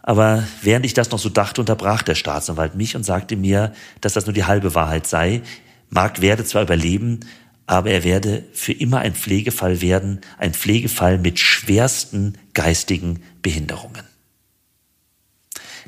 Aber 0.03 0.47
während 0.61 0.85
ich 0.85 0.93
das 0.93 1.11
noch 1.11 1.19
so 1.19 1.29
dachte, 1.29 1.61
unterbrach 1.61 2.01
der 2.01 2.15
Staatsanwalt 2.15 2.75
mich 2.75 2.95
und 2.95 3.03
sagte 3.03 3.35
mir, 3.35 3.73
dass 4.01 4.13
das 4.13 4.25
nur 4.25 4.33
die 4.33 4.45
halbe 4.45 4.73
Wahrheit 4.73 5.05
sei. 5.07 5.41
Mark 5.89 6.21
werde 6.21 6.43
zwar 6.43 6.63
überleben, 6.63 7.19
aber 7.67 7.91
er 7.91 8.03
werde 8.03 8.43
für 8.53 8.73
immer 8.73 8.99
ein 8.99 9.13
Pflegefall 9.13 9.81
werden, 9.81 10.21
ein 10.37 10.53
Pflegefall 10.53 11.19
mit 11.19 11.39
schwersten 11.39 12.37
geistigen 12.53 13.21
Behinderungen. 13.41 14.03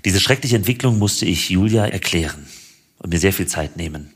Diese 0.06 0.20
schreckliche 0.20 0.58
Entwicklung 0.58 1.00
musste 1.00 1.26
ich 1.26 1.50
Julia 1.50 1.86
erklären 1.86 2.46
und 3.00 3.12
mir 3.12 3.20
sehr 3.20 3.34
viel 3.34 3.48
Zeit 3.48 3.78
nehmen. 3.78 4.14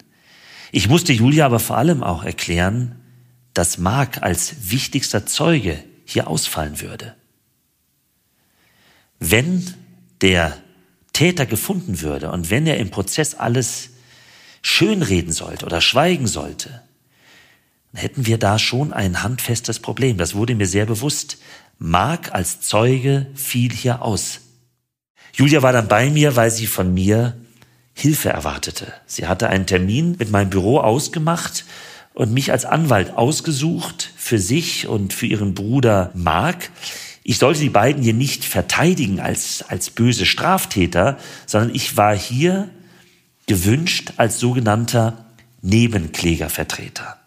Ich 0.72 0.90
musste 0.90 1.14
Julia 1.14 1.46
aber 1.46 1.60
vor 1.60 1.78
allem 1.78 2.04
auch 2.04 2.24
erklären, 2.24 2.98
dass 3.54 3.78
Mark 3.78 4.22
als 4.22 4.70
wichtigster 4.70 5.26
Zeuge 5.26 5.84
hier 6.06 6.28
ausfallen 6.28 6.82
würde. 6.82 7.16
Wenn 9.20 9.74
der 10.22 10.58
Täter 11.14 11.46
gefunden 11.46 12.02
würde 12.02 12.32
und 12.32 12.50
wenn 12.50 12.68
er 12.68 12.78
im 12.78 12.92
Prozess 12.92 13.36
alles 13.36 13.90
schönreden 14.62 15.32
sollte 15.32 15.66
oder 15.66 15.82
schweigen 15.82 16.28
sollte, 16.28 16.82
dann 17.92 18.02
hätten 18.02 18.26
wir 18.26 18.38
da 18.38 18.60
schon 18.60 18.94
ein 18.94 19.24
handfestes 19.24 19.80
Problem. 19.80 20.18
Das 20.18 20.36
wurde 20.36 20.56
mir 20.56 20.68
sehr 20.68 20.86
bewusst. 20.86 21.38
Mark 21.80 22.34
als 22.34 22.62
Zeuge 22.62 23.28
fiel 23.36 23.72
hier 23.72 24.02
aus. 24.02 24.42
Julia 25.34 25.62
war 25.62 25.74
dann 25.74 25.88
bei 25.88 26.10
mir, 26.10 26.36
weil 26.36 26.52
sie 26.52 26.68
von 26.68 26.94
mir 26.94 27.38
Hilfe 27.94 28.30
erwartete. 28.30 28.94
Sie 29.06 29.28
hatte 29.28 29.50
einen 29.50 29.66
Termin 29.66 30.16
mit 30.20 30.30
meinem 30.30 30.50
Büro 30.50 30.80
ausgemacht 30.80 31.66
und 32.14 32.34
mich 32.34 32.52
als 32.52 32.66
Anwalt 32.66 33.12
ausgesucht 33.12 34.12
für 34.18 34.40
sich 34.40 34.88
und 34.88 35.14
für 35.14 35.26
ihren 35.26 35.54
Bruder 35.54 36.12
Mark. 36.14 36.70
Ich 37.30 37.40
sollte 37.40 37.60
die 37.60 37.70
beiden 37.70 38.02
hier 38.02 38.14
nicht 38.14 38.46
verteidigen 38.46 39.20
als, 39.20 39.62
als 39.68 39.90
böse 39.90 40.26
Straftäter, 40.26 41.18
sondern 41.46 41.76
ich 41.76 41.98
war 41.98 42.16
hier 42.16 42.70
gewünscht 43.48 44.14
als 44.16 44.40
sogenannter 44.40 45.26
Nebenklägervertreter. 45.62 47.18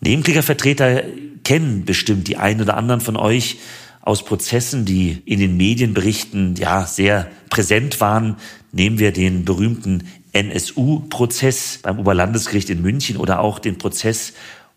Nebenklägervertreter 0.00 1.04
kennen 1.44 1.86
bestimmt 1.86 2.28
die 2.28 2.36
einen 2.36 2.60
oder 2.60 2.76
anderen 2.76 3.00
von 3.00 3.16
euch 3.16 3.56
aus 4.02 4.22
Prozessen, 4.22 4.84
die 4.84 5.22
in 5.24 5.40
den 5.40 5.56
Medienberichten 5.56 6.56
ja 6.56 6.84
sehr 6.84 7.30
präsent 7.48 8.02
waren. 8.02 8.36
Nehmen 8.70 8.98
wir 8.98 9.12
den 9.12 9.46
berühmten 9.46 10.06
NSU-Prozess 10.32 11.78
beim 11.82 11.98
Oberlandesgericht 12.00 12.68
in 12.68 12.82
München 12.82 13.16
oder 13.16 13.40
auch 13.40 13.58
den 13.58 13.78
Prozess 13.78 14.34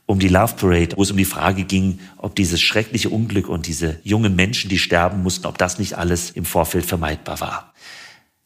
um 0.09 0.17
die 0.17 0.27
Love 0.27 0.55
Parade, 0.55 0.97
wo 0.97 1.03
es 1.03 1.11
um 1.11 1.17
die 1.17 1.23
Frage 1.23 1.65
ging, 1.65 1.99
ob 2.17 2.35
dieses 2.35 2.59
schreckliche 2.59 3.09
Unglück 3.09 3.47
und 3.47 3.67
diese 3.67 3.99
jungen 4.03 4.35
Menschen, 4.35 4.67
die 4.67 4.79
sterben 4.79 5.21
mussten, 5.21 5.45
ob 5.45 5.59
das 5.59 5.77
nicht 5.77 5.99
alles 5.99 6.31
im 6.31 6.45
Vorfeld 6.45 6.83
vermeidbar 6.83 7.39
war. 7.41 7.73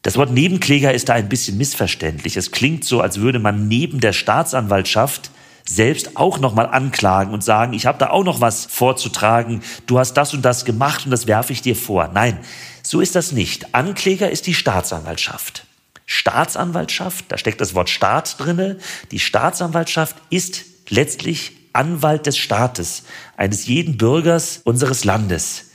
Das 0.02 0.18
Wort 0.18 0.30
Nebenkläger 0.30 0.92
ist 0.92 1.08
da 1.08 1.14
ein 1.14 1.30
bisschen 1.30 1.56
missverständlich. 1.56 2.36
Es 2.36 2.50
klingt 2.50 2.84
so, 2.84 3.00
als 3.00 3.18
würde 3.18 3.38
man 3.38 3.66
neben 3.66 4.00
der 4.00 4.12
Staatsanwaltschaft 4.12 5.30
selbst 5.66 6.18
auch 6.18 6.38
nochmal 6.38 6.66
anklagen 6.66 7.32
und 7.32 7.42
sagen, 7.42 7.72
ich 7.72 7.86
habe 7.86 7.96
da 7.96 8.10
auch 8.10 8.24
noch 8.24 8.42
was 8.42 8.66
vorzutragen, 8.66 9.62
du 9.86 9.98
hast 9.98 10.12
das 10.12 10.34
und 10.34 10.42
das 10.42 10.66
gemacht 10.66 11.06
und 11.06 11.12
das 11.12 11.26
werfe 11.26 11.54
ich 11.54 11.62
dir 11.62 11.76
vor. 11.76 12.10
Nein, 12.12 12.36
so 12.82 13.00
ist 13.00 13.14
das 13.14 13.32
nicht. 13.32 13.74
Ankläger 13.74 14.30
ist 14.30 14.46
die 14.46 14.52
Staatsanwaltschaft. 14.52 15.64
Staatsanwaltschaft, 16.04 17.24
da 17.28 17.38
steckt 17.38 17.62
das 17.62 17.74
Wort 17.74 17.88
Staat 17.88 18.38
drinne. 18.38 18.76
Die 19.12 19.18
Staatsanwaltschaft 19.18 20.16
ist 20.28 20.73
letztlich 20.88 21.52
Anwalt 21.72 22.26
des 22.26 22.38
Staates, 22.38 23.02
eines 23.36 23.66
jeden 23.66 23.98
Bürgers 23.98 24.60
unseres 24.64 25.04
Landes. 25.04 25.70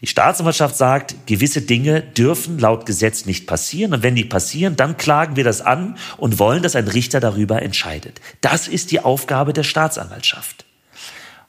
Die 0.00 0.08
Staatsanwaltschaft 0.08 0.76
sagt, 0.76 1.14
gewisse 1.26 1.62
Dinge 1.62 2.02
dürfen 2.02 2.58
laut 2.58 2.86
Gesetz 2.86 3.24
nicht 3.24 3.46
passieren. 3.46 3.94
Und 3.94 4.02
wenn 4.02 4.16
die 4.16 4.24
passieren, 4.24 4.74
dann 4.74 4.96
klagen 4.96 5.36
wir 5.36 5.44
das 5.44 5.60
an 5.60 5.96
und 6.16 6.40
wollen, 6.40 6.62
dass 6.62 6.74
ein 6.74 6.88
Richter 6.88 7.20
darüber 7.20 7.62
entscheidet. 7.62 8.20
Das 8.40 8.66
ist 8.66 8.90
die 8.90 8.98
Aufgabe 8.98 9.52
der 9.52 9.62
Staatsanwaltschaft. 9.62 10.64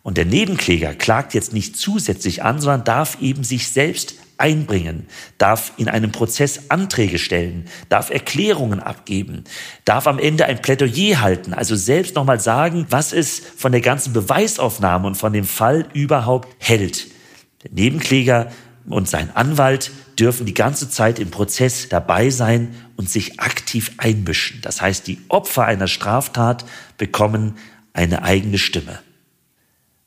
Und 0.03 0.17
der 0.17 0.25
Nebenkläger 0.25 0.93
klagt 0.93 1.33
jetzt 1.33 1.53
nicht 1.53 1.77
zusätzlich 1.77 2.43
an, 2.43 2.61
sondern 2.61 2.83
darf 2.83 3.19
eben 3.21 3.43
sich 3.43 3.69
selbst 3.69 4.15
einbringen, 4.43 5.07
darf 5.37 5.71
in 5.77 5.87
einem 5.87 6.11
Prozess 6.11 6.69
Anträge 6.69 7.17
stellen, 7.17 7.63
darf 7.87 8.09
Erklärungen 8.09 8.81
abgeben, 8.81 9.45
darf 9.85 10.05
am 10.05 10.19
Ende 10.19 10.45
ein 10.45 10.61
Plädoyer 10.61 11.21
halten, 11.21 11.53
also 11.53 11.77
selbst 11.77 12.15
nochmal 12.15 12.41
sagen, 12.41 12.85
was 12.89 13.13
es 13.13 13.41
von 13.55 13.71
der 13.71 13.79
ganzen 13.79 14.11
Beweisaufnahme 14.11 15.07
und 15.07 15.15
von 15.15 15.31
dem 15.31 15.45
Fall 15.45 15.87
überhaupt 15.93 16.49
hält. 16.59 17.07
Der 17.63 17.71
Nebenkläger 17.71 18.51
und 18.85 19.07
sein 19.07 19.33
Anwalt 19.33 19.91
dürfen 20.19 20.45
die 20.45 20.53
ganze 20.53 20.89
Zeit 20.89 21.19
im 21.19 21.31
Prozess 21.31 21.87
dabei 21.87 22.29
sein 22.29 22.75
und 22.97 23.09
sich 23.09 23.39
aktiv 23.39 23.93
einmischen. 23.95 24.59
Das 24.61 24.81
heißt, 24.81 25.07
die 25.07 25.21
Opfer 25.29 25.63
einer 25.63 25.87
Straftat 25.87 26.65
bekommen 26.97 27.55
eine 27.93 28.23
eigene 28.23 28.57
Stimme. 28.57 28.99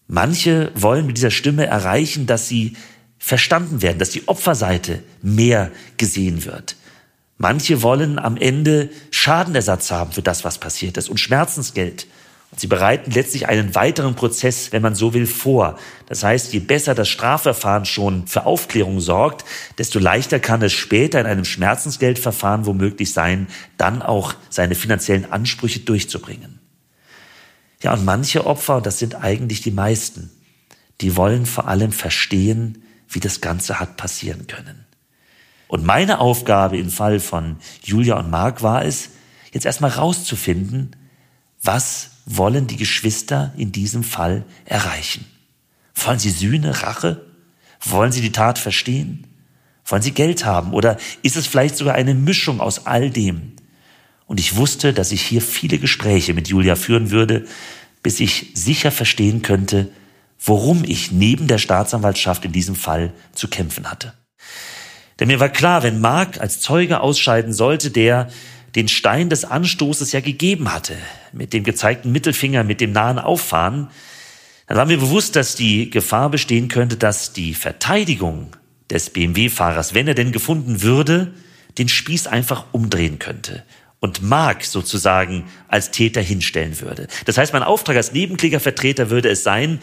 Manche 0.09 0.71
wollen 0.75 1.07
mit 1.07 1.17
dieser 1.17 1.31
Stimme 1.31 1.67
erreichen, 1.67 2.27
dass 2.27 2.49
sie 2.49 2.77
verstanden 3.27 3.83
werden, 3.83 3.99
dass 3.99 4.11
die 4.11 4.29
Opferseite 4.29 5.03
mehr 5.21 5.73
gesehen 5.97 6.45
wird. 6.45 6.77
Manche 7.39 7.83
wollen 7.83 8.21
am 8.21 8.37
Ende 8.37 8.89
Schadenersatz 9.11 9.91
haben 9.91 10.13
für 10.13 10.23
das, 10.23 10.45
was 10.45 10.59
passiert 10.59 10.97
ist 10.97 11.09
und 11.09 11.19
Schmerzensgeld. 11.19 12.07
Und 12.53 12.61
sie 12.61 12.69
bereiten 12.69 13.11
letztlich 13.11 13.49
einen 13.49 13.75
weiteren 13.75 14.15
Prozess, 14.15 14.71
wenn 14.71 14.81
man 14.81 14.95
so 14.95 15.13
will, 15.13 15.27
vor. 15.27 15.77
Das 16.07 16.23
heißt, 16.23 16.53
je 16.53 16.61
besser 16.61 16.95
das 16.95 17.09
Strafverfahren 17.09 17.85
schon 17.85 18.29
für 18.29 18.47
Aufklärung 18.47 19.01
sorgt, 19.01 19.45
desto 19.77 19.99
leichter 19.99 20.39
kann 20.39 20.63
es 20.63 20.73
später 20.73 21.19
in 21.19 21.27
einem 21.27 21.45
Schmerzensgeldverfahren 21.45 22.65
womöglich 22.65 23.13
sein, 23.13 23.49
dann 23.77 24.03
auch 24.03 24.35
seine 24.51 24.77
finanziellen 24.77 25.33
Ansprüche 25.33 25.81
durchzubringen. 25.81 26.61
Ja, 27.83 27.93
und 27.93 28.05
manche 28.05 28.47
Opfer, 28.47 28.77
und 28.77 28.87
das 28.87 29.01
sind 29.01 29.17
eigentlich 29.17 29.63
die 29.63 29.73
meisten, 29.73 30.31
die 31.01 31.17
wollen 31.17 31.45
vor 31.45 31.67
allem 31.67 31.91
verstehen, 31.91 32.85
wie 33.09 33.21
das 33.21 33.41
Ganze 33.41 33.81
hat 33.81 33.97
passieren 33.97 34.47
können. 34.47 34.85
Und 35.69 35.85
meine 35.85 36.21
Aufgabe 36.21 36.79
im 36.79 36.91
Fall 36.91 37.21
von 37.21 37.57
Julia 37.83 38.19
und 38.19 38.31
Mark 38.31 38.63
war 38.63 38.85
es, 38.85 39.11
jetzt 39.53 39.67
erstmal 39.67 39.91
rauszufinden, 39.91 40.95
was 41.63 42.11
wollen 42.27 42.67
die 42.67 42.77
Geschwister 42.77 43.53
in 43.57 43.73
diesem 43.73 44.05
Fall 44.05 44.45
erreichen? 44.65 45.25
Wollen 45.95 46.19
sie 46.19 46.31
Sühne, 46.31 46.83
Rache? 46.83 47.25
Wollen 47.81 48.13
sie 48.13 48.21
die 48.21 48.33
Tat 48.33 48.59
verstehen? 48.59 49.27
Wollen 49.85 50.03
sie 50.03 50.13
Geld 50.13 50.45
haben? 50.45 50.73
Oder 50.73 50.99
ist 51.23 51.37
es 51.37 51.47
vielleicht 51.47 51.77
sogar 51.77 51.95
eine 51.95 52.15
Mischung 52.15 52.61
aus 52.61 52.87
all 52.87 53.11
dem? 53.11 53.53
Und 54.27 54.41
ich 54.41 54.57
wusste, 54.57 54.93
dass 54.93 55.13
ich 55.13 55.23
hier 55.23 55.41
viele 55.41 55.79
Gespräche 55.79 56.35
mit 56.35 56.49
Julia 56.49 56.75
führen 56.75 57.11
würde, 57.11 57.47
bis 58.03 58.21
ich 58.21 58.53
sicher 58.55 58.91
verstehen 58.91 59.43
könnte, 59.43 59.91
worum 60.39 60.85
ich 60.85 61.13
neben 61.13 61.47
der 61.47 61.59
Staatsanwaltschaft 61.59 62.45
in 62.45 62.53
diesem 62.53 62.77
Fall 62.77 63.13
zu 63.33 63.49
kämpfen 63.49 63.91
hatte. 63.91 64.13
Denn 65.19 65.29
mir 65.29 65.41
war 65.41 65.49
klar, 65.49 65.83
wenn 65.83 66.01
Mark 66.01 66.41
als 66.41 66.61
Zeuge 66.61 67.01
ausscheiden 67.01 67.53
sollte, 67.53 67.91
der 67.91 68.29
den 68.75 68.89
Stein 68.89 69.31
des 69.31 69.45
Anstoßes 69.45 70.13
ja 70.13 70.21
gegeben 70.21 70.73
hatte, 70.73 70.97
mit 71.33 71.53
dem 71.53 71.65
gezeigten 71.65 72.13
Mittelfinger, 72.13 72.63
mit 72.63 72.81
dem 72.81 72.93
nahen 72.93 73.19
Auffahren, 73.19 73.89
Dann 74.67 74.77
war 74.77 74.87
mir 74.87 74.99
bewusst, 74.99 75.37
dass 75.37 75.55
die 75.55 75.91
Gefahr 75.91 76.29
bestehen 76.29 76.69
könnte, 76.69 76.97
dass 76.97 77.33
die 77.33 77.55
Verteidigung 77.55 78.55
des 78.91 79.11
BMW-Fahrers, 79.11 79.95
wenn 79.95 80.09
er 80.09 80.15
denn 80.15 80.33
gefunden 80.33 80.83
würde, 80.83 81.33
den 81.79 81.89
Spieß 81.89 82.27
einfach 82.27 82.65
umdrehen 82.73 83.19
könnte 83.19 83.63
und 84.01 84.23
Mark 84.23 84.65
sozusagen 84.65 85.45
als 85.69 85.91
Täter 85.91 86.21
hinstellen 86.21 86.81
würde. 86.81 87.07
Das 87.25 87.39
heißt, 87.39 87.53
mein 87.53 87.63
Auftrag 87.63 87.97
als 87.97 88.13
Nebenklägervertreter 88.13 89.11
würde 89.11 89.29
es 89.29 89.43
sein, 89.43 89.81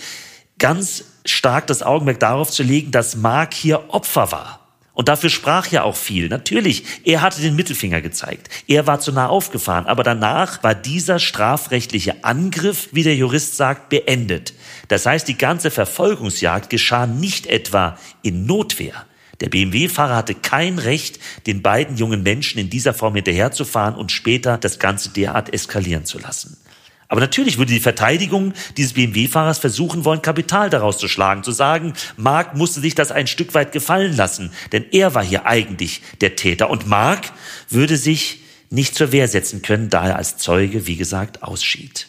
ganz 0.63 1.03
stark 1.25 1.67
das 1.67 1.83
Augenmerk 1.83 2.21
darauf 2.21 2.49
zu 2.49 2.63
legen, 2.63 2.91
dass 2.91 3.17
Mark 3.17 3.53
hier 3.53 3.89
Opfer 3.89 4.31
war. 4.31 4.61
Und 4.93 5.09
dafür 5.09 5.29
sprach 5.29 5.67
ja 5.67 5.83
auch 5.83 5.97
viel. 5.97 6.29
Natürlich, 6.29 6.85
er 7.03 7.21
hatte 7.21 7.41
den 7.41 7.57
Mittelfinger 7.57 7.99
gezeigt. 7.99 8.47
Er 8.65 8.87
war 8.87 9.01
zu 9.01 9.11
nah 9.11 9.27
aufgefahren. 9.27 9.87
Aber 9.87 10.03
danach 10.03 10.63
war 10.63 10.73
dieser 10.73 11.19
strafrechtliche 11.19 12.23
Angriff, 12.23 12.87
wie 12.93 13.03
der 13.03 13.17
Jurist 13.17 13.57
sagt, 13.57 13.89
beendet. 13.89 14.53
Das 14.87 15.05
heißt, 15.05 15.27
die 15.27 15.37
ganze 15.37 15.69
Verfolgungsjagd 15.69 16.69
geschah 16.69 17.07
nicht 17.07 17.45
etwa 17.47 17.97
in 18.21 18.45
Notwehr. 18.45 19.05
Der 19.41 19.49
BMW-Fahrer 19.49 20.15
hatte 20.15 20.33
kein 20.33 20.79
Recht, 20.79 21.19
den 21.45 21.61
beiden 21.61 21.97
jungen 21.97 22.23
Menschen 22.23 22.59
in 22.59 22.69
dieser 22.69 22.93
Form 22.93 23.15
hinterherzufahren 23.15 23.95
und 23.95 24.13
später 24.13 24.57
das 24.57 24.79
Ganze 24.79 25.09
derart 25.09 25.53
eskalieren 25.53 26.05
zu 26.05 26.19
lassen. 26.19 26.55
Aber 27.13 27.21
natürlich 27.21 27.59
würde 27.59 27.71
die 27.71 27.79
Verteidigung 27.79 28.53
dieses 28.75 28.93
BMW-Fahrers 28.93 29.59
versuchen 29.59 30.03
wollen, 30.03 30.23
Kapital 30.23 30.71
daraus 30.71 30.97
zu 30.97 31.07
schlagen, 31.07 31.43
zu 31.43 31.51
sagen, 31.51 31.93
Mark 32.17 32.55
musste 32.55 32.81
sich 32.81 32.95
das 32.95 33.11
ein 33.11 33.27
Stück 33.27 33.53
weit 33.53 33.71
gefallen 33.71 34.17
lassen, 34.17 34.51
denn 34.71 34.83
er 34.91 35.13
war 35.13 35.23
hier 35.23 35.45
eigentlich 35.45 36.01
der 36.21 36.35
Täter. 36.35 36.71
Und 36.71 36.87
Mark 36.87 37.31
würde 37.69 37.97
sich 37.97 38.39
nicht 38.71 38.95
zur 38.95 39.11
Wehr 39.11 39.27
setzen 39.27 39.61
können, 39.61 39.91
da 39.91 40.07
er 40.07 40.15
als 40.15 40.37
Zeuge, 40.37 40.87
wie 40.87 40.95
gesagt, 40.95 41.43
ausschied. 41.43 42.07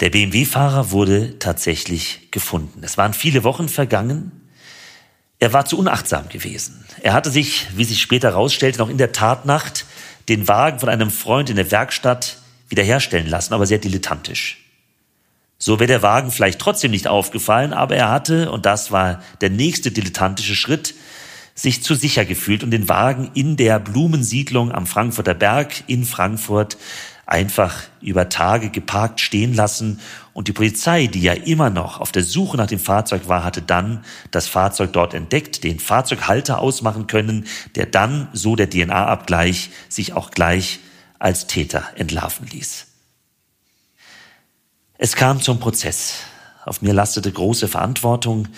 Der 0.00 0.10
BMW-Fahrer 0.10 0.90
wurde 0.90 1.38
tatsächlich 1.38 2.30
gefunden. 2.32 2.82
Es 2.82 2.98
waren 2.98 3.14
viele 3.14 3.42
Wochen 3.42 3.70
vergangen. 3.70 4.50
Er 5.38 5.54
war 5.54 5.64
zu 5.64 5.78
unachtsam 5.78 6.28
gewesen. 6.28 6.84
Er 7.00 7.14
hatte 7.14 7.30
sich, 7.30 7.68
wie 7.74 7.84
sich 7.84 8.02
später 8.02 8.32
herausstellte, 8.32 8.80
noch 8.80 8.90
in 8.90 8.98
der 8.98 9.12
Tatnacht 9.12 9.86
den 10.28 10.46
Wagen 10.46 10.78
von 10.78 10.90
einem 10.90 11.10
Freund 11.10 11.48
in 11.48 11.56
der 11.56 11.70
Werkstatt 11.70 12.36
wiederherstellen 12.68 13.28
lassen, 13.28 13.54
aber 13.54 13.66
sehr 13.66 13.78
dilettantisch. 13.78 14.62
So 15.58 15.78
wäre 15.78 15.88
der 15.88 16.02
Wagen 16.02 16.30
vielleicht 16.30 16.58
trotzdem 16.58 16.90
nicht 16.90 17.08
aufgefallen, 17.08 17.72
aber 17.72 17.96
er 17.96 18.10
hatte, 18.10 18.50
und 18.50 18.66
das 18.66 18.92
war 18.92 19.22
der 19.40 19.50
nächste 19.50 19.90
dilettantische 19.90 20.54
Schritt, 20.54 20.94
sich 21.54 21.82
zu 21.82 21.94
sicher 21.94 22.26
gefühlt 22.26 22.62
und 22.62 22.70
den 22.70 22.88
Wagen 22.88 23.30
in 23.32 23.56
der 23.56 23.78
Blumensiedlung 23.78 24.72
am 24.72 24.86
Frankfurter 24.86 25.32
Berg 25.32 25.84
in 25.86 26.04
Frankfurt 26.04 26.76
einfach 27.24 27.82
über 28.00 28.28
Tage 28.28 28.68
geparkt 28.68 29.20
stehen 29.20 29.54
lassen 29.54 30.00
und 30.32 30.48
die 30.48 30.52
Polizei, 30.52 31.06
die 31.06 31.22
ja 31.22 31.32
immer 31.32 31.70
noch 31.70 31.98
auf 31.98 32.12
der 32.12 32.22
Suche 32.22 32.58
nach 32.58 32.66
dem 32.66 32.78
Fahrzeug 32.78 33.26
war, 33.26 33.42
hatte 33.42 33.62
dann 33.62 34.04
das 34.30 34.46
Fahrzeug 34.46 34.92
dort 34.92 35.14
entdeckt, 35.14 35.64
den 35.64 35.80
Fahrzeughalter 35.80 36.58
ausmachen 36.58 37.06
können, 37.06 37.46
der 37.74 37.86
dann, 37.86 38.28
so 38.34 38.54
der 38.54 38.68
DNA-Abgleich, 38.68 39.70
sich 39.88 40.12
auch 40.12 40.30
gleich 40.30 40.80
als 41.18 41.46
Täter 41.46 41.84
entlarven 41.96 42.46
ließ. 42.46 42.86
Es 44.98 45.14
kam 45.14 45.40
zum 45.40 45.60
Prozess. 45.60 46.14
Auf 46.64 46.82
mir 46.82 46.94
lastete 46.94 47.30
große 47.30 47.68
Verantwortung. 47.68 48.48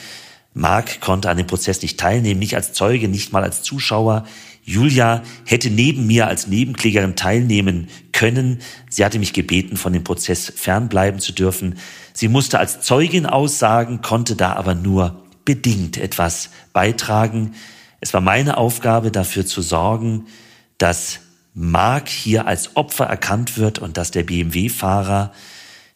Mark 0.54 1.00
konnte 1.00 1.30
an 1.30 1.36
dem 1.36 1.46
Prozess 1.46 1.82
nicht 1.82 1.98
teilnehmen, 2.00 2.40
nicht 2.40 2.54
als 2.54 2.72
Zeuge, 2.72 3.08
nicht 3.08 3.32
mal 3.32 3.42
als 3.42 3.62
Zuschauer. 3.62 4.24
Julia 4.64 5.22
hätte 5.46 5.70
neben 5.70 6.06
mir 6.06 6.26
als 6.26 6.46
Nebenklägerin 6.46 7.16
teilnehmen 7.16 7.88
können. 8.12 8.60
Sie 8.90 9.04
hatte 9.04 9.18
mich 9.18 9.32
gebeten, 9.32 9.76
von 9.76 9.92
dem 9.92 10.04
Prozess 10.04 10.52
fernbleiben 10.54 11.20
zu 11.20 11.32
dürfen. 11.32 11.78
Sie 12.12 12.28
musste 12.28 12.58
als 12.58 12.80
Zeugin 12.80 13.26
aussagen, 13.26 14.02
konnte 14.02 14.36
da 14.36 14.54
aber 14.54 14.74
nur 14.74 15.22
bedingt 15.44 15.96
etwas 15.96 16.50
beitragen. 16.72 17.54
Es 18.00 18.12
war 18.12 18.20
meine 18.20 18.58
Aufgabe, 18.58 19.10
dafür 19.10 19.46
zu 19.46 19.62
sorgen, 19.62 20.26
dass 20.76 21.20
Mark 21.60 22.08
hier 22.08 22.46
als 22.46 22.76
Opfer 22.76 23.06
erkannt 23.06 23.58
wird 23.58 23.80
und 23.80 23.96
dass 23.96 24.12
der 24.12 24.22
BMW-Fahrer, 24.22 25.32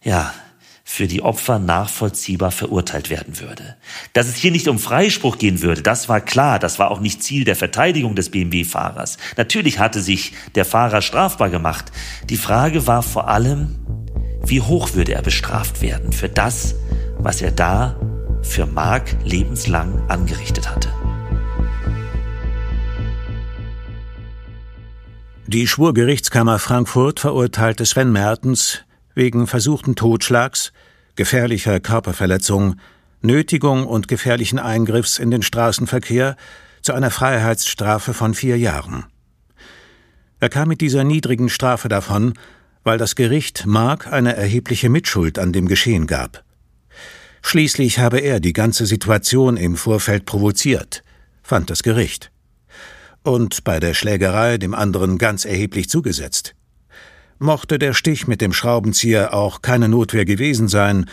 ja, 0.03 0.35
für 0.83 1.07
die 1.07 1.22
Opfer 1.22 1.61
nachvollziehbar 1.61 2.51
verurteilt 2.51 3.11
werden 3.11 3.38
würde. 3.38 3.77
Dass 4.12 4.27
es 4.27 4.35
hier 4.35 4.51
nicht 4.51 4.66
um 4.66 4.81
Freispruch 4.81 5.38
gehen 5.38 5.62
würde, 5.62 5.81
das 5.81 6.09
war 6.09 6.20
klar, 6.20 6.59
das 6.59 6.81
war 6.81 6.90
auch 6.90 6.98
nicht 6.98 7.22
Ziel 7.22 7.44
der 7.44 7.55
Verteidigung 7.55 8.16
des 8.16 8.31
BMW-Fahrers. 8.31 9.18
Natürlich 9.37 9.79
hatte 9.79 10.01
sich 10.01 10.33
der 10.57 10.64
Fahrer 10.64 11.01
strafbar 11.01 11.48
gemacht. 11.48 11.92
Die 12.29 12.37
Frage 12.37 12.88
war 12.88 13.05
vor 13.05 13.29
allem, 13.29 13.79
wie 14.44 14.61
hoch 14.61 14.94
würde 14.94 15.14
er 15.14 15.22
bestraft 15.22 15.81
werden 15.81 16.12
für 16.12 16.29
das, 16.29 16.75
was 17.18 17.40
er 17.40 17.53
da 17.53 17.96
für 18.42 18.66
Mark 18.66 19.16
lebenslang 19.25 20.03
angerichtet 20.09 20.68
hatte. 20.68 20.88
Die 25.53 25.67
Schwurgerichtskammer 25.67 26.59
Frankfurt 26.59 27.21
verurteilte 27.21 27.85
Sven 27.85 28.11
Mertens 28.11 28.87
wegen 29.15 29.47
versuchten 29.47 29.97
Totschlags, 29.97 30.73
gefährlicher 31.15 31.79
Körperverletzung, 31.79 32.77
Nötigung 33.21 33.87
und 33.87 34.09
gefährlichen 34.09 34.59
Eingriffs 34.59 35.19
in 35.19 35.31
den 35.31 35.43
Straßenverkehr 35.43 36.37
zu 36.81 36.95
einer 36.95 37.11
Freiheitsstrafe 37.11 38.15
von 38.15 38.33
vier 38.33 38.57
Jahren. 38.57 39.05
Er 40.41 40.49
kam 40.49 40.69
mit 40.69 40.81
dieser 40.81 41.05
niedrigen 41.05 41.51
Strafe 41.51 41.91
davon, 41.91 42.33
weil 42.83 42.97
das 42.97 43.15
Gericht 43.15 43.67
Mark 43.67 44.11
eine 44.11 44.35
erhebliche 44.35 44.88
Mitschuld 44.88 45.38
an 45.38 45.53
dem 45.53 45.69
Geschehen 45.69 46.07
gab. 46.07 46.45
Schließlich 47.43 47.99
habe 47.99 48.21
er 48.21 48.41
die 48.41 48.55
ganze 48.55 48.87
Situation 48.87 49.59
im 49.59 49.77
Vorfeld 49.77 50.25
provoziert, 50.25 51.05
fand 51.43 51.69
das 51.69 51.83
Gericht 51.83 52.32
und 53.23 53.65
bei 53.65 53.81
der 53.81 53.95
Schlägerei 53.95 54.59
dem 54.59 54.75
anderen 54.75 55.19
ganz 55.19 55.45
erheblich 55.45 55.89
zugesetzt. 55.89 56.55
Mochte 57.39 57.79
der 57.79 57.93
Stich 57.93 58.27
mit 58.27 58.41
dem 58.41 58.53
Schraubenzieher 58.53 59.35
auch 59.35 59.63
keine 59.63 59.89
Notwehr 59.89 60.25
gewesen 60.25 60.69
sein, 60.69 61.07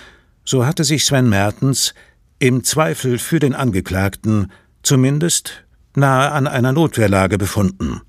so 0.43 0.65
hatte 0.65 0.83
sich 0.83 1.05
Sven 1.05 1.29
Mertens 1.29 1.93
im 2.39 2.63
Zweifel 2.63 3.19
für 3.19 3.39
den 3.39 3.53
Angeklagten 3.53 4.51
zumindest 4.83 5.65
nahe 5.95 6.31
an 6.31 6.47
einer 6.47 6.71
Notwehrlage 6.71 7.37
befunden. 7.37 8.01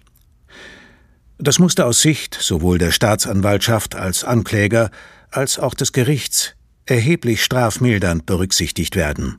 Das 1.39 1.59
musste 1.59 1.87
aus 1.87 2.03
Sicht 2.03 2.35
sowohl 2.41 2.79
der 2.79 2.93
Staatsanwaltschaft 2.93 3.95
als 3.95 4.25
Ankläger 4.25 4.91
als 5.31 5.59
auch 5.59 5.75
des 5.75 5.93
Gerichts 5.93 6.55
erheblich 6.87 7.43
strafmildernd 7.43 8.27
berücksichtigt 8.27 8.97
werden. 8.97 9.39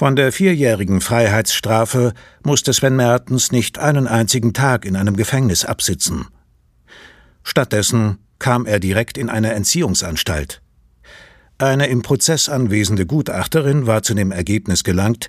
Von 0.00 0.16
der 0.16 0.32
vierjährigen 0.32 1.02
Freiheitsstrafe 1.02 2.14
musste 2.42 2.72
Sven 2.72 2.96
Mertens 2.96 3.52
nicht 3.52 3.78
einen 3.78 4.06
einzigen 4.06 4.54
Tag 4.54 4.86
in 4.86 4.96
einem 4.96 5.14
Gefängnis 5.14 5.66
absitzen. 5.66 6.26
Stattdessen 7.42 8.16
kam 8.38 8.64
er 8.64 8.80
direkt 8.80 9.18
in 9.18 9.28
eine 9.28 9.52
Entziehungsanstalt. 9.52 10.62
Eine 11.58 11.88
im 11.88 12.00
Prozess 12.00 12.48
anwesende 12.48 13.04
Gutachterin 13.04 13.86
war 13.86 14.02
zu 14.02 14.14
dem 14.14 14.32
Ergebnis 14.32 14.84
gelangt, 14.84 15.28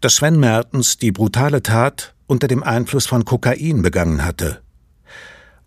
dass 0.00 0.14
Sven 0.14 0.38
Mertens 0.38 0.96
die 0.96 1.10
brutale 1.10 1.64
Tat 1.64 2.14
unter 2.28 2.46
dem 2.46 2.62
Einfluss 2.62 3.06
von 3.06 3.24
Kokain 3.24 3.82
begangen 3.82 4.24
hatte. 4.24 4.62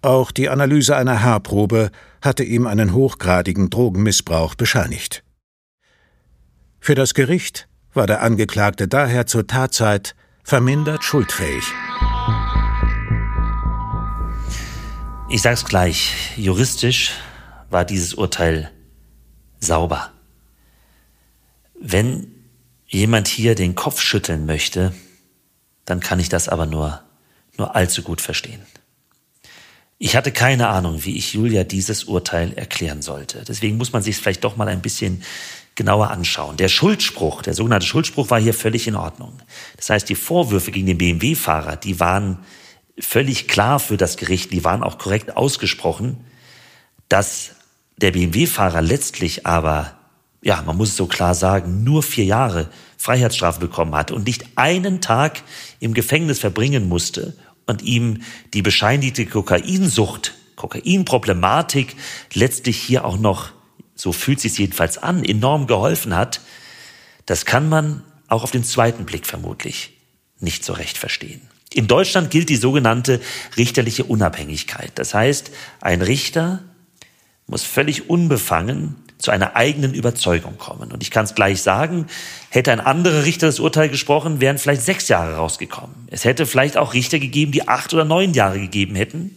Auch 0.02 0.32
die 0.32 0.48
Analyse 0.48 0.96
einer 0.96 1.22
Haarprobe 1.22 1.92
hatte 2.22 2.46
ihm 2.46 2.66
einen 2.66 2.94
hochgradigen 2.94 3.70
Drogenmissbrauch 3.70 4.56
bescheinigt. 4.56 5.26
Für 6.80 6.96
das 6.96 7.14
Gericht 7.14 7.68
war 7.98 8.08
der 8.08 8.22
Angeklagte 8.22 8.88
daher 8.88 9.26
zur 9.26 9.48
Tatzeit 9.48 10.16
vermindert 10.44 11.04
schuldfähig. 11.04 11.66
Ich 15.30 15.42
sag's 15.42 15.66
gleich, 15.66 16.14
juristisch 16.38 17.12
war 17.70 17.84
dieses 17.84 18.14
Urteil 18.14 18.72
sauber. 19.60 20.14
Wenn 21.78 22.32
jemand 22.88 23.28
hier 23.28 23.56
den 23.56 23.76
Kopf 23.76 24.00
schütteln 24.00 24.46
möchte, 24.46 24.94
dann 25.84 26.00
kann 26.00 26.20
ich 26.22 26.30
das 26.30 26.48
aber 26.48 26.66
nur, 26.66 27.02
nur 27.58 27.76
allzu 27.76 28.04
gut 28.04 28.22
verstehen. 28.22 28.62
Ich 29.98 30.16
hatte 30.16 30.32
keine 30.32 30.68
Ahnung, 30.68 31.04
wie 31.04 31.18
ich 31.18 31.34
Julia 31.34 31.64
dieses 31.64 32.04
Urteil 32.04 32.54
erklären 32.54 33.02
sollte. 33.02 33.44
Deswegen 33.46 33.78
muss 33.78 33.92
man 33.92 34.04
sich 34.04 34.16
vielleicht 34.16 34.44
doch 34.44 34.56
mal 34.56 34.68
ein 34.68 34.82
bisschen 34.82 35.24
genauer 35.78 36.10
anschauen. 36.10 36.58
Der 36.58 36.68
Schuldspruch, 36.68 37.44
der 37.44 37.54
sogenannte 37.54 37.86
Schuldspruch 37.86 38.32
war 38.32 38.42
hier 38.42 38.56
völlig 38.56 38.88
in 38.88 38.96
Ordnung. 38.96 39.40
Das 39.78 39.90
heißt, 39.92 40.10
die 40.10 40.16
Vorwürfe 40.16 40.72
gegen 40.72 40.88
den 40.88 40.98
BMW-Fahrer, 40.98 41.78
die 41.78 42.00
waren 42.00 42.40
völlig 43.00 43.48
klar 43.48 43.80
für 43.80 43.96
das 43.96 44.18
Gericht, 44.18 44.52
die 44.52 44.66
waren 44.66 44.84
auch 44.84 44.98
korrekt 44.98 45.38
ausgesprochen, 45.38 46.18
dass 47.10 47.52
der 47.98 48.12
BMW-Fahrer 48.12 48.82
letztlich 48.82 49.46
aber, 49.46 49.94
ja, 50.42 50.64
man 50.64 50.76
muss 50.76 50.90
es 50.90 50.98
so 50.98 51.06
klar 51.06 51.36
sagen, 51.36 51.84
nur 51.84 52.02
vier 52.02 52.26
Jahre 52.26 52.70
Freiheitsstrafe 52.98 53.60
bekommen 53.60 53.94
hatte 53.94 54.16
und 54.16 54.26
nicht 54.26 54.46
einen 54.56 55.00
Tag 55.00 55.44
im 55.80 55.94
Gefängnis 55.94 56.40
verbringen 56.40 56.90
musste 56.90 57.38
und 57.68 57.84
ihm 57.84 58.24
die 58.56 58.64
bescheinigte 58.64 59.28
Kokainsucht, 59.28 60.34
Kokainproblematik 60.56 61.96
letztlich 62.34 62.78
hier 62.78 63.06
auch 63.06 63.20
noch 63.20 63.52
so 63.98 64.14
fühlt 64.14 64.40
sich 64.40 64.58
jedenfalls 64.58 64.98
an, 64.98 65.26
enorm 65.26 65.68
geholfen 65.68 66.16
hat, 66.16 66.40
das 67.26 67.46
kann 67.46 67.68
man 67.68 68.04
auch 68.28 68.44
auf 68.44 68.52
den 68.52 68.64
zweiten 68.64 69.06
Blick 69.06 69.26
vermutlich 69.26 69.98
nicht 70.40 70.64
so 70.64 70.74
recht 70.74 70.98
verstehen. 70.98 71.42
In 71.74 71.88
Deutschland 71.88 72.32
gilt 72.32 72.50
die 72.50 72.56
sogenannte 72.56 73.20
richterliche 73.58 74.06
Unabhängigkeit. 74.06 74.92
Das 74.96 75.14
heißt, 75.14 75.52
ein 75.82 76.02
Richter 76.02 76.64
muss 77.48 77.64
völlig 77.64 78.10
unbefangen 78.10 78.96
zu 79.18 79.32
einer 79.32 79.56
eigenen 79.56 79.94
Überzeugung 79.94 80.58
kommen. 80.58 80.92
Und 80.92 81.02
ich 81.02 81.12
kann 81.12 81.26
es 81.26 81.34
gleich 81.34 81.62
sagen, 81.62 82.06
hätte 82.50 82.72
ein 82.72 82.80
anderer 82.80 83.26
Richter 83.26 83.48
das 83.48 83.60
Urteil 83.60 83.90
gesprochen, 83.90 84.40
wären 84.40 84.60
vielleicht 84.60 84.84
sechs 84.84 85.08
Jahre 85.08 85.36
rausgekommen. 85.36 85.96
Es 86.08 86.24
hätte 86.24 86.46
vielleicht 86.46 86.78
auch 86.78 86.94
Richter 86.94 87.20
gegeben, 87.20 87.52
die 87.52 87.68
acht 87.68 87.94
oder 87.94 88.06
neun 88.06 88.34
Jahre 88.34 88.60
gegeben 88.60 88.96
hätten. 88.96 89.36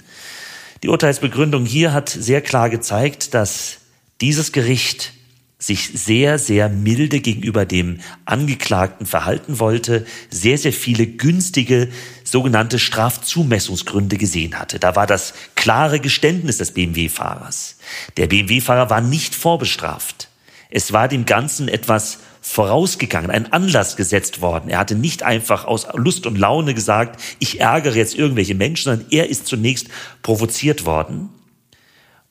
Die 0.82 0.88
Urteilsbegründung 0.88 1.64
hier 1.64 1.92
hat 1.92 2.08
sehr 2.10 2.42
klar 2.42 2.68
gezeigt, 2.68 3.34
dass 3.34 3.79
dieses 4.20 4.52
Gericht 4.52 5.12
sich 5.60 5.90
sehr, 5.92 6.38
sehr 6.38 6.70
milde 6.70 7.20
gegenüber 7.20 7.66
dem 7.66 8.00
Angeklagten 8.24 9.04
verhalten 9.04 9.58
wollte, 9.58 10.06
sehr, 10.30 10.56
sehr 10.56 10.72
viele 10.72 11.06
günstige 11.06 11.90
sogenannte 12.24 12.78
Strafzumessungsgründe 12.78 14.16
gesehen 14.16 14.58
hatte. 14.58 14.78
Da 14.78 14.96
war 14.96 15.06
das 15.06 15.34
klare 15.56 16.00
Geständnis 16.00 16.56
des 16.56 16.72
BMW-Fahrers. 16.72 17.76
Der 18.16 18.26
BMW-Fahrer 18.26 18.88
war 18.88 19.02
nicht 19.02 19.34
vorbestraft. 19.34 20.30
Es 20.70 20.92
war 20.94 21.08
dem 21.08 21.26
Ganzen 21.26 21.68
etwas 21.68 22.20
vorausgegangen, 22.40 23.30
ein 23.30 23.52
Anlass 23.52 23.96
gesetzt 23.96 24.40
worden. 24.40 24.70
Er 24.70 24.78
hatte 24.78 24.94
nicht 24.94 25.22
einfach 25.22 25.66
aus 25.66 25.86
Lust 25.94 26.26
und 26.26 26.38
Laune 26.38 26.72
gesagt, 26.72 27.20
ich 27.38 27.60
ärgere 27.60 27.96
jetzt 27.96 28.14
irgendwelche 28.14 28.54
Menschen, 28.54 28.84
sondern 28.84 29.06
er 29.10 29.28
ist 29.28 29.46
zunächst 29.46 29.88
provoziert 30.22 30.86
worden. 30.86 31.28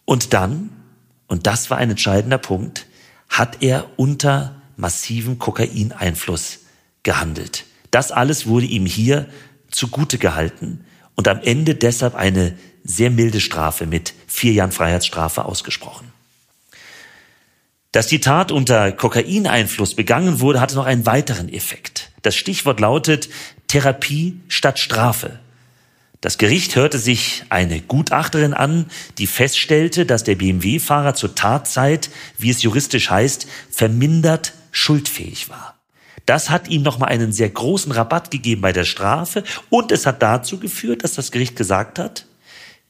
Und 0.05 0.33
dann, 0.33 0.71
und 1.29 1.47
das 1.47 1.69
war 1.69 1.77
ein 1.77 1.91
entscheidender 1.91 2.39
Punkt, 2.39 2.87
hat 3.29 3.61
er 3.61 3.85
unter 3.95 4.61
massivem 4.75 5.39
Kokaineinfluss 5.39 6.59
gehandelt. 7.03 7.65
Das 7.91 8.11
alles 8.11 8.47
wurde 8.47 8.65
ihm 8.65 8.85
hier 8.85 9.27
zugute 9.71 10.17
gehalten 10.17 10.83
und 11.15 11.27
am 11.27 11.39
Ende 11.41 11.75
deshalb 11.75 12.15
eine 12.15 12.57
sehr 12.83 13.11
milde 13.11 13.39
Strafe 13.39 13.85
mit 13.85 14.13
vier 14.27 14.53
Jahren 14.53 14.71
Freiheitsstrafe 14.71 15.45
ausgesprochen. 15.45 16.11
Dass 17.91 18.07
die 18.07 18.21
Tat 18.21 18.51
unter 18.51 18.91
Kokaineinfluss 18.91 19.95
begangen 19.95 20.39
wurde, 20.39 20.61
hatte 20.61 20.75
noch 20.75 20.85
einen 20.85 21.05
weiteren 21.05 21.49
Effekt. 21.49 22.11
Das 22.21 22.35
Stichwort 22.35 22.79
lautet 22.79 23.29
Therapie 23.67 24.39
statt 24.47 24.79
Strafe. 24.79 25.39
Das 26.21 26.37
Gericht 26.37 26.75
hörte 26.75 26.99
sich 26.99 27.45
eine 27.49 27.79
Gutachterin 27.79 28.53
an, 28.53 28.87
die 29.17 29.27
feststellte, 29.27 30.05
dass 30.05 30.25
der 30.25 30.35
BMW-Fahrer 30.35 31.13
zur 31.13 31.33
Tatzeit, 31.33 32.09
wie 32.37 32.49
es 32.49 32.61
juristisch 32.61 33.09
heißt, 33.09 33.47
vermindert 33.69 34.53
schuldfähig 34.71 35.49
war. 35.49 35.79
Das 36.25 36.49
hat 36.49 36.67
ihm 36.67 36.83
nochmal 36.83 37.09
einen 37.09 37.31
sehr 37.31 37.49
großen 37.49 37.91
Rabatt 37.91 38.31
gegeben 38.31 38.61
bei 38.61 38.73
der 38.73 38.83
Strafe 38.83 39.43
und 39.69 39.91
es 39.91 40.05
hat 40.05 40.21
dazu 40.21 40.59
geführt, 40.59 41.03
dass 41.03 41.13
das 41.13 41.31
Gericht 41.31 41.55
gesagt 41.55 41.97
hat, 41.97 42.25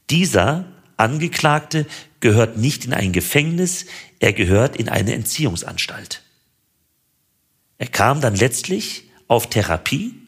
dieser 0.09 0.65
Angeklagte 0.97 1.85
gehört 2.19 2.57
nicht 2.57 2.83
in 2.83 2.93
ein 2.93 3.13
Gefängnis, 3.13 3.85
er 4.19 4.33
gehört 4.33 4.75
in 4.75 4.89
eine 4.89 5.13
Entziehungsanstalt. 5.13 6.23
Er 7.77 7.87
kam 7.87 8.19
dann 8.19 8.35
letztlich 8.35 9.09
auf 9.27 9.49
Therapie 9.49 10.18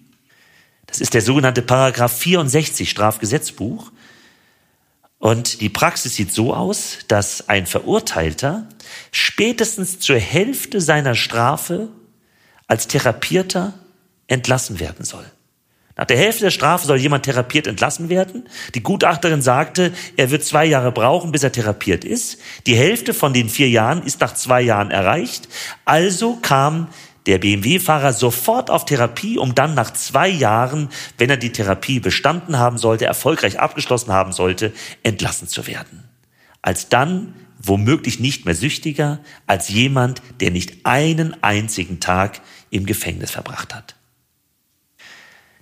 das 0.92 1.00
ist 1.00 1.14
der 1.14 1.22
sogenannte 1.22 1.62
Paragraph 1.62 2.18
64 2.18 2.90
Strafgesetzbuch. 2.90 3.94
Und 5.20 5.62
die 5.62 5.70
Praxis 5.70 6.16
sieht 6.16 6.34
so 6.34 6.54
aus, 6.54 6.98
dass 7.08 7.48
ein 7.48 7.66
Verurteilter 7.66 8.68
spätestens 9.12 10.00
zur 10.00 10.18
Hälfte 10.18 10.82
seiner 10.82 11.16
Strafe 11.16 11.88
als 12.68 12.88
Therapierter 12.88 13.74
entlassen 14.28 14.82
werden 14.82 15.06
soll. 15.06 15.26
Nach 15.96 16.06
der 16.06 16.18
Hälfte 16.18 16.46
der 16.46 16.52
Strafe 16.52 16.88
soll 16.88 16.98
jemand 16.98 17.24
therapiert 17.24 17.68
entlassen 17.68 18.10
werden. 18.10 18.50
Die 18.76 18.84
Gutachterin 18.84 19.42
sagte, 19.42 19.94
er 20.18 20.32
wird 20.32 20.44
zwei 20.44 20.66
Jahre 20.66 20.92
brauchen, 20.92 21.32
bis 21.32 21.44
er 21.44 21.52
therapiert 21.54 22.04
ist. 22.04 22.40
Die 22.66 22.76
Hälfte 22.76 23.14
von 23.14 23.34
den 23.34 23.48
vier 23.48 23.70
Jahren 23.70 24.04
ist 24.04 24.20
nach 24.20 24.34
zwei 24.34 24.62
Jahren 24.62 24.92
erreicht. 24.92 25.48
Also 25.86 26.38
kam 26.42 26.88
der 27.26 27.38
BMW-Fahrer 27.38 28.14
sofort 28.14 28.70
auf 28.70 28.86
Therapie, 28.86 29.38
um 29.38 29.54
dann 29.54 29.76
nach 29.76 29.94
zwei 29.94 30.28
Jahren, 30.28 30.90
wenn 31.18 31.30
er 31.30 31.38
die 31.38 31.52
Therapie 31.52 32.00
bestanden 32.00 32.58
haben 32.58 32.78
sollte, 32.78 33.06
erfolgreich 33.06 33.60
abgeschlossen 33.60 34.12
haben 34.12 34.34
sollte, 34.34 34.74
entlassen 35.04 35.48
zu 35.48 35.68
werden. 35.68 36.04
Als 36.62 36.90
dann 36.90 37.34
womöglich 37.60 38.20
nicht 38.20 38.46
mehr 38.46 38.56
süchtiger, 38.56 39.20
als 39.46 39.70
jemand, 39.70 40.22
der 40.40 40.52
nicht 40.52 40.86
einen 40.86 41.36
einzigen 41.44 42.00
Tag 42.00 42.42
im 42.72 42.86
Gefängnis 42.86 43.32
verbracht 43.32 43.76
hat. 43.76 43.96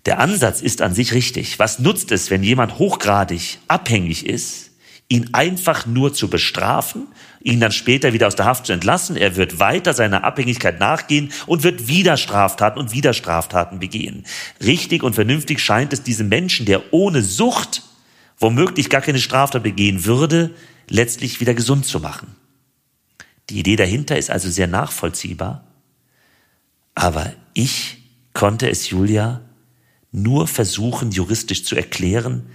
Der 0.06 0.20
Ansatz 0.20 0.62
ist 0.62 0.82
an 0.82 0.94
sich 0.94 1.14
richtig. 1.14 1.60
Was 1.60 1.80
nutzt 1.80 2.12
es, 2.12 2.32
wenn 2.32 2.42
jemand 2.42 2.80
hochgradig 2.80 3.60
abhängig 3.68 4.26
ist, 4.26 4.69
ihn 5.10 5.30
einfach 5.34 5.86
nur 5.86 6.14
zu 6.14 6.30
bestrafen 6.30 7.08
ihn 7.42 7.60
dann 7.60 7.72
später 7.72 8.14
wieder 8.14 8.28
aus 8.28 8.36
der 8.36 8.46
Haft 8.46 8.66
zu 8.66 8.74
entlassen. 8.74 9.16
Er 9.16 9.36
wird 9.36 9.60
weiter 9.60 9.94
seiner 9.94 10.24
Abhängigkeit 10.24 10.80
nachgehen 10.80 11.32
und 11.46 11.64
wird 11.64 11.88
wieder 11.88 12.18
Straftaten 12.18 12.80
und 12.80 12.92
wieder 12.92 13.14
Straftaten 13.14 13.80
begehen. 13.80 14.26
Richtig 14.64 15.04
und 15.04 15.14
vernünftig 15.14 15.62
scheint 15.62 15.94
es 15.94 16.04
diesem 16.04 16.30
Menschen, 16.30 16.66
der 16.66 16.94
ohne 16.94 17.22
Sucht 17.22 17.84
womöglich 18.38 18.90
gar 18.90 19.02
keine 19.02 19.20
Straftat 19.20 19.64
begehen 19.64 20.06
würde, 20.06 20.52
letztlich 20.90 21.40
wieder 21.40 21.54
gesund 21.54 21.86
zu 21.86 22.00
machen. 22.00 22.36
Die 23.50 23.60
Idee 23.60 23.76
dahinter 23.76 24.18
ist 24.18 24.30
also 24.30 24.50
sehr 24.50 24.68
nachvollziehbar. 24.68 25.66
Aber 26.96 27.34
ich 27.54 27.98
konnte 28.34 28.70
es 28.70 28.90
Julia 28.90 29.42
nur 30.12 30.48
versuchen, 30.48 31.12
juristisch 31.12 31.64
zu 31.64 31.76
erklären, 31.76 32.50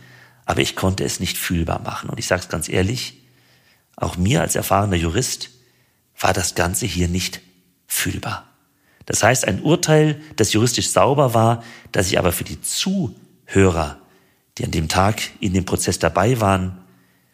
aber 0.47 0.61
ich 0.61 0.77
konnte 0.77 1.05
es 1.05 1.21
nicht 1.21 1.39
fühlbar 1.39 1.81
machen. 1.81 2.11
Und 2.11 2.19
ich 2.19 2.27
sage 2.27 2.43
es 2.43 2.49
ganz 2.49 2.69
ehrlich, 2.69 3.23
auch 3.97 4.17
mir 4.17 4.41
als 4.41 4.57
erfahrener 4.57 4.97
Jurist 4.97 5.51
war 6.19 6.33
das 6.33 6.55
Ganze 6.55 6.87
hier 6.87 7.09
nicht 7.09 7.41
fühlbar. 7.87 8.49
Das 9.07 9.23
heißt, 9.23 9.47
ein 9.47 9.63
Urteil, 9.63 10.21
das 10.37 10.53
juristisch 10.53 10.89
sauber 10.89 11.35
war, 11.35 11.63
das 11.93 12.09
ich 12.09 12.19
aber 12.19 12.33
für 12.33 12.45
die 12.45 12.61
Zuhörer, 12.61 13.99
die 14.57 14.65
an 14.65 14.71
dem 14.71 14.89
Tag 14.89 15.23
in 15.41 15.53
dem 15.53 15.65
Prozess 15.65 15.99
dabei 15.99 16.41
waren, 16.41 16.79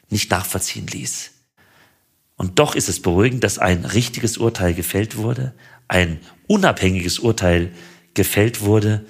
nicht 0.08 0.30
nachvollziehen 0.30 0.86
ließ. 0.86 1.30
Und 2.36 2.58
doch 2.58 2.74
ist 2.74 2.88
es 2.88 3.02
beruhigend, 3.02 3.44
dass 3.44 3.58
ein 3.58 3.84
richtiges 3.84 4.38
Urteil 4.38 4.74
gefällt 4.74 5.16
wurde, 5.16 5.54
ein 5.88 6.20
unabhängiges 6.46 7.18
Urteil 7.18 7.72
gefällt 8.14 8.62
wurde, 8.62 9.04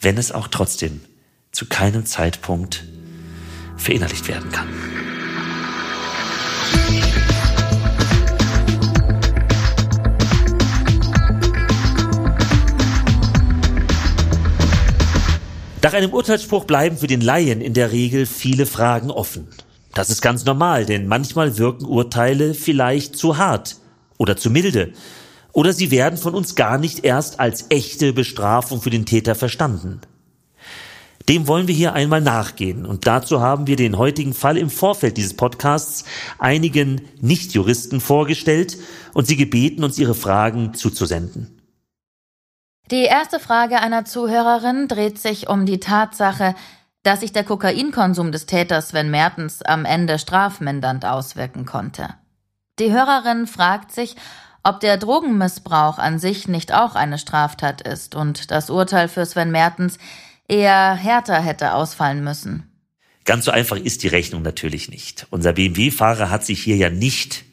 wenn 0.00 0.18
es 0.18 0.32
auch 0.32 0.48
trotzdem 0.48 1.00
zu 1.52 1.66
keinem 1.66 2.06
Zeitpunkt 2.06 2.84
verinnerlicht 3.76 4.28
werden 4.28 4.50
kann. 4.50 4.68
Nach 15.82 15.94
einem 15.94 16.12
Urteilsspruch 16.12 16.64
bleiben 16.64 16.98
für 16.98 17.06
den 17.06 17.20
Laien 17.20 17.60
in 17.60 17.72
der 17.72 17.92
Regel 17.92 18.26
viele 18.26 18.66
Fragen 18.66 19.10
offen. 19.10 19.46
Das 19.94 20.10
ist 20.10 20.20
ganz 20.20 20.44
normal, 20.44 20.84
denn 20.84 21.06
manchmal 21.06 21.56
wirken 21.56 21.86
Urteile 21.86 22.52
vielleicht 22.54 23.16
zu 23.16 23.38
hart 23.38 23.76
oder 24.16 24.36
zu 24.36 24.50
milde. 24.50 24.92
Oder 25.52 25.72
sie 25.72 25.90
werden 25.90 26.18
von 26.18 26.34
uns 26.34 26.56
gar 26.56 26.78
nicht 26.78 27.04
erst 27.04 27.40
als 27.40 27.66
echte 27.70 28.12
Bestrafung 28.12 28.82
für 28.82 28.90
den 28.90 29.06
Täter 29.06 29.34
verstanden. 29.34 30.00
Dem 31.28 31.46
wollen 31.46 31.68
wir 31.68 31.74
hier 31.74 31.92
einmal 31.92 32.22
nachgehen. 32.22 32.86
Und 32.86 33.06
dazu 33.06 33.40
haben 33.40 33.66
wir 33.66 33.76
den 33.76 33.98
heutigen 33.98 34.32
Fall 34.32 34.56
im 34.56 34.70
Vorfeld 34.70 35.18
dieses 35.18 35.36
Podcasts 35.36 36.04
einigen 36.38 37.02
Nichtjuristen 37.20 38.00
vorgestellt 38.00 38.78
und 39.12 39.26
sie 39.26 39.36
gebeten, 39.36 39.84
uns 39.84 39.98
ihre 39.98 40.14
Fragen 40.14 40.72
zuzusenden. 40.72 41.60
Die 42.90 43.04
erste 43.04 43.38
Frage 43.38 43.80
einer 43.80 44.06
Zuhörerin 44.06 44.88
dreht 44.88 45.18
sich 45.18 45.50
um 45.50 45.66
die 45.66 45.80
Tatsache, 45.80 46.54
dass 47.02 47.20
sich 47.20 47.32
der 47.32 47.44
Kokainkonsum 47.44 48.32
des 48.32 48.46
Täters 48.46 48.88
Sven 48.88 49.10
Mertens 49.10 49.60
am 49.62 49.84
Ende 49.84 50.18
strafmindernd 50.18 51.04
auswirken 51.04 51.66
konnte. 51.66 52.08
Die 52.78 52.90
Hörerin 52.90 53.46
fragt 53.46 53.92
sich, 53.92 54.16
ob 54.62 54.80
der 54.80 54.96
Drogenmissbrauch 54.96 55.98
an 55.98 56.18
sich 56.18 56.48
nicht 56.48 56.72
auch 56.72 56.94
eine 56.94 57.18
Straftat 57.18 57.82
ist 57.82 58.14
und 58.14 58.50
das 58.50 58.70
Urteil 58.70 59.08
für 59.08 59.26
Sven 59.26 59.50
Mertens 59.50 59.98
eher 60.48 60.94
härter 60.94 61.40
hätte 61.40 61.74
ausfallen 61.74 62.24
müssen. 62.24 62.64
Ganz 63.24 63.44
so 63.44 63.50
einfach 63.50 63.76
ist 63.76 64.02
die 64.02 64.08
Rechnung 64.08 64.42
natürlich 64.42 64.88
nicht. 64.88 65.26
Unser 65.30 65.52
BMW-Fahrer 65.52 66.30
hat 66.30 66.46
sich 66.46 66.62
hier 66.62 66.76
ja 66.76 66.88
nicht 66.88 67.44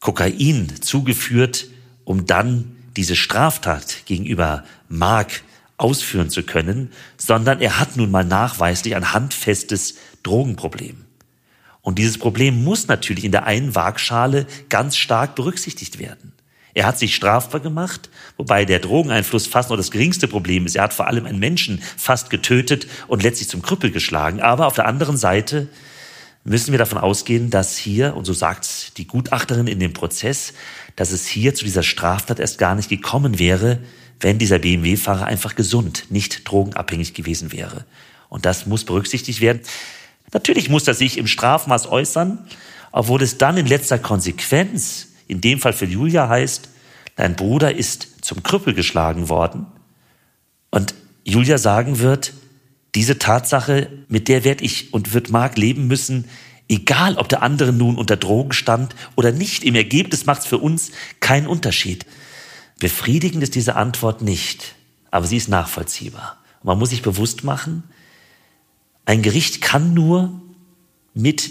Kokain 0.00 0.72
zugeführt, 0.80 1.68
um 2.04 2.26
dann 2.26 2.76
diese 2.96 3.14
Straftat 3.14 4.04
gegenüber 4.06 4.64
Mark 4.88 5.42
ausführen 5.76 6.30
zu 6.30 6.42
können, 6.42 6.92
sondern 7.16 7.60
er 7.60 7.78
hat 7.78 7.96
nun 7.96 8.10
mal 8.10 8.24
nachweislich 8.24 8.96
ein 8.96 9.12
handfestes 9.12 9.94
Drogenproblem. 10.24 11.04
Und 11.80 11.98
dieses 11.98 12.18
Problem 12.18 12.62
muss 12.62 12.88
natürlich 12.88 13.24
in 13.24 13.32
der 13.32 13.44
einen 13.44 13.74
Waagschale 13.74 14.46
ganz 14.68 14.96
stark 14.96 15.34
berücksichtigt 15.34 15.98
werden. 15.98 16.32
Er 16.74 16.86
hat 16.86 16.98
sich 16.98 17.14
strafbar 17.14 17.60
gemacht, 17.60 18.08
wobei 18.36 18.64
der 18.64 18.78
Drogeneinfluss 18.78 19.46
fast 19.46 19.68
nur 19.68 19.76
das 19.76 19.90
geringste 19.90 20.26
Problem 20.26 20.64
ist. 20.64 20.74
Er 20.74 20.84
hat 20.84 20.94
vor 20.94 21.06
allem 21.06 21.26
einen 21.26 21.38
Menschen 21.38 21.82
fast 21.96 22.30
getötet 22.30 22.86
und 23.08 23.22
letztlich 23.22 23.48
zum 23.48 23.62
Krüppel 23.62 23.90
geschlagen. 23.90 24.40
Aber 24.40 24.66
auf 24.66 24.74
der 24.74 24.86
anderen 24.86 25.16
Seite 25.16 25.68
müssen 26.44 26.72
wir 26.72 26.78
davon 26.78 26.98
ausgehen, 26.98 27.50
dass 27.50 27.76
hier, 27.76 28.16
und 28.16 28.24
so 28.24 28.32
sagt 28.32 28.96
die 28.96 29.06
Gutachterin 29.06 29.66
in 29.66 29.80
dem 29.80 29.92
Prozess, 29.92 30.54
dass 30.96 31.12
es 31.12 31.26
hier 31.26 31.54
zu 31.54 31.64
dieser 31.64 31.82
Straftat 31.82 32.40
erst 32.40 32.58
gar 32.58 32.74
nicht 32.74 32.88
gekommen 32.88 33.38
wäre, 33.38 33.78
wenn 34.20 34.38
dieser 34.38 34.58
BMW-Fahrer 34.58 35.26
einfach 35.26 35.54
gesund, 35.54 36.06
nicht 36.10 36.48
drogenabhängig 36.48 37.12
gewesen 37.14 37.52
wäre. 37.52 37.84
Und 38.28 38.46
das 38.46 38.66
muss 38.66 38.84
berücksichtigt 38.84 39.40
werden. 39.40 39.60
Natürlich 40.32 40.70
muss 40.70 40.88
er 40.88 40.94
sich 40.94 41.18
im 41.18 41.26
Strafmaß 41.26 41.86
äußern, 41.88 42.38
obwohl 42.92 43.22
es 43.22 43.36
dann 43.38 43.56
in 43.56 43.66
letzter 43.66 43.98
Konsequenz, 43.98 45.08
in 45.32 45.40
dem 45.40 45.58
Fall 45.58 45.72
für 45.72 45.86
Julia 45.86 46.28
heißt, 46.28 46.68
dein 47.16 47.36
Bruder 47.36 47.74
ist 47.74 48.24
zum 48.24 48.42
Krüppel 48.42 48.74
geschlagen 48.74 49.28
worden. 49.30 49.66
Und 50.70 50.94
Julia 51.24 51.56
sagen 51.56 51.98
wird, 51.98 52.34
diese 52.94 53.18
Tatsache, 53.18 53.88
mit 54.08 54.28
der 54.28 54.44
werde 54.44 54.62
ich 54.62 54.92
und 54.92 55.14
wird 55.14 55.30
Mark 55.30 55.56
leben 55.56 55.86
müssen, 55.86 56.28
egal 56.68 57.16
ob 57.16 57.30
der 57.30 57.42
andere 57.42 57.72
nun 57.72 57.96
unter 57.96 58.18
Drogen 58.18 58.52
stand 58.52 58.94
oder 59.16 59.32
nicht. 59.32 59.64
Im 59.64 59.74
Ergebnis 59.74 60.26
macht 60.26 60.42
es 60.42 60.46
für 60.46 60.58
uns 60.58 60.92
keinen 61.20 61.46
Unterschied. 61.46 62.04
Befriedigend 62.78 63.42
ist 63.42 63.54
diese 63.54 63.76
Antwort 63.76 64.20
nicht, 64.20 64.74
aber 65.10 65.26
sie 65.26 65.38
ist 65.38 65.48
nachvollziehbar. 65.48 66.36
Man 66.62 66.78
muss 66.78 66.90
sich 66.90 67.00
bewusst 67.00 67.42
machen, 67.42 67.84
ein 69.06 69.22
Gericht 69.22 69.62
kann 69.62 69.94
nur 69.94 70.42
mit 71.14 71.50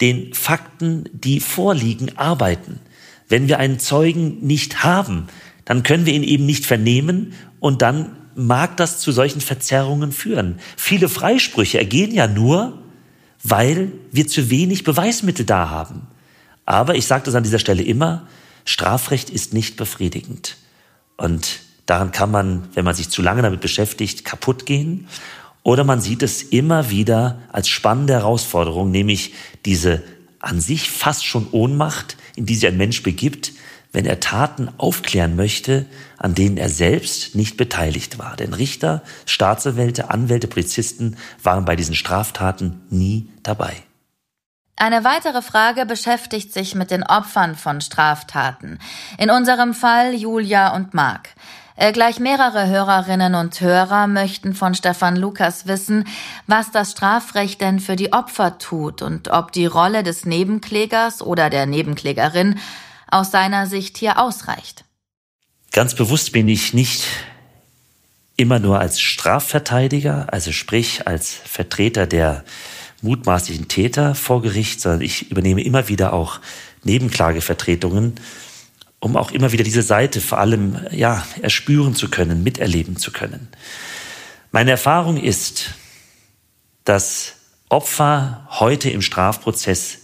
den 0.00 0.34
Fakten, 0.34 1.08
die 1.12 1.40
vorliegen, 1.40 2.16
arbeiten. 2.16 2.80
Wenn 3.28 3.48
wir 3.48 3.58
einen 3.58 3.78
Zeugen 3.78 4.46
nicht 4.46 4.84
haben, 4.84 5.28
dann 5.64 5.82
können 5.82 6.06
wir 6.06 6.14
ihn 6.14 6.22
eben 6.22 6.46
nicht 6.46 6.64
vernehmen 6.64 7.34
und 7.60 7.82
dann 7.82 8.16
mag 8.36 8.76
das 8.76 9.00
zu 9.00 9.12
solchen 9.12 9.40
Verzerrungen 9.40 10.12
führen. 10.12 10.60
Viele 10.76 11.08
Freisprüche 11.08 11.78
ergehen 11.78 12.12
ja 12.12 12.26
nur, 12.26 12.78
weil 13.42 13.92
wir 14.12 14.26
zu 14.28 14.50
wenig 14.50 14.84
Beweismittel 14.84 15.44
da 15.44 15.70
haben. 15.70 16.06
Aber 16.64 16.94
ich 16.94 17.06
sage 17.06 17.24
das 17.24 17.34
an 17.34 17.42
dieser 17.42 17.58
Stelle 17.58 17.82
immer, 17.82 18.26
Strafrecht 18.64 19.30
ist 19.30 19.54
nicht 19.54 19.76
befriedigend. 19.76 20.56
Und 21.16 21.60
daran 21.86 22.12
kann 22.12 22.30
man, 22.30 22.68
wenn 22.74 22.84
man 22.84 22.94
sich 22.94 23.08
zu 23.08 23.22
lange 23.22 23.42
damit 23.42 23.60
beschäftigt, 23.60 24.24
kaputt 24.24 24.66
gehen. 24.66 25.08
Oder 25.62 25.84
man 25.84 26.00
sieht 26.00 26.22
es 26.22 26.42
immer 26.42 26.90
wieder 26.90 27.40
als 27.50 27.68
spannende 27.68 28.12
Herausforderung, 28.12 28.90
nämlich 28.90 29.32
diese 29.64 30.02
an 30.40 30.60
sich 30.60 30.90
fast 30.90 31.24
schon 31.24 31.48
Ohnmacht, 31.50 32.16
in 32.36 32.46
die 32.46 32.54
sich 32.54 32.68
ein 32.68 32.76
Mensch 32.76 33.02
begibt, 33.02 33.52
wenn 33.92 34.06
er 34.06 34.20
Taten 34.20 34.68
aufklären 34.78 35.36
möchte, 35.36 35.86
an 36.18 36.34
denen 36.34 36.58
er 36.58 36.68
selbst 36.68 37.34
nicht 37.34 37.56
beteiligt 37.56 38.18
war. 38.18 38.36
Denn 38.36 38.52
Richter, 38.52 39.02
Staatsanwälte, 39.24 40.10
Anwälte, 40.10 40.48
Polizisten 40.48 41.16
waren 41.42 41.64
bei 41.64 41.76
diesen 41.76 41.94
Straftaten 41.94 42.82
nie 42.90 43.28
dabei. 43.42 43.74
Eine 44.78 45.04
weitere 45.04 45.40
Frage 45.40 45.86
beschäftigt 45.86 46.52
sich 46.52 46.74
mit 46.74 46.90
den 46.90 47.02
Opfern 47.02 47.56
von 47.56 47.80
Straftaten. 47.80 48.78
In 49.16 49.30
unserem 49.30 49.72
Fall 49.72 50.14
Julia 50.14 50.74
und 50.76 50.92
Mark. 50.92 51.30
Äh, 51.76 51.92
gleich 51.92 52.18
mehrere 52.18 52.68
Hörerinnen 52.68 53.34
und 53.34 53.60
Hörer 53.60 54.06
möchten 54.06 54.54
von 54.54 54.74
Stefan 54.74 55.14
Lukas 55.14 55.66
wissen, 55.66 56.08
was 56.46 56.70
das 56.70 56.92
Strafrecht 56.92 57.60
denn 57.60 57.80
für 57.80 57.96
die 57.96 58.14
Opfer 58.14 58.58
tut 58.58 59.02
und 59.02 59.28
ob 59.28 59.52
die 59.52 59.66
Rolle 59.66 60.02
des 60.02 60.24
Nebenklägers 60.24 61.20
oder 61.20 61.50
der 61.50 61.66
Nebenklägerin 61.66 62.58
aus 63.10 63.30
seiner 63.30 63.66
Sicht 63.66 63.98
hier 63.98 64.18
ausreicht. 64.18 64.84
Ganz 65.70 65.94
bewusst 65.94 66.32
bin 66.32 66.48
ich 66.48 66.72
nicht 66.72 67.04
immer 68.36 68.58
nur 68.58 68.80
als 68.80 68.98
Strafverteidiger, 68.98 70.28
also 70.32 70.52
sprich 70.52 71.06
als 71.06 71.32
Vertreter 71.32 72.06
der 72.06 72.44
mutmaßlichen 73.02 73.68
Täter 73.68 74.14
vor 74.14 74.40
Gericht, 74.40 74.80
sondern 74.80 75.02
ich 75.02 75.30
übernehme 75.30 75.62
immer 75.62 75.88
wieder 75.88 76.14
auch 76.14 76.40
Nebenklagevertretungen, 76.84 78.14
um 79.06 79.16
auch 79.16 79.30
immer 79.30 79.52
wieder 79.52 79.62
diese 79.62 79.82
Seite 79.82 80.20
vor 80.20 80.38
allem 80.38 80.84
ja 80.90 81.24
erspüren 81.40 81.94
zu 81.94 82.10
können, 82.10 82.42
miterleben 82.42 82.96
zu 82.96 83.12
können. 83.12 83.46
Meine 84.50 84.72
Erfahrung 84.72 85.16
ist, 85.16 85.70
dass 86.82 87.34
Opfer 87.68 88.48
heute 88.50 88.90
im 88.90 89.02
Strafprozess 89.02 89.98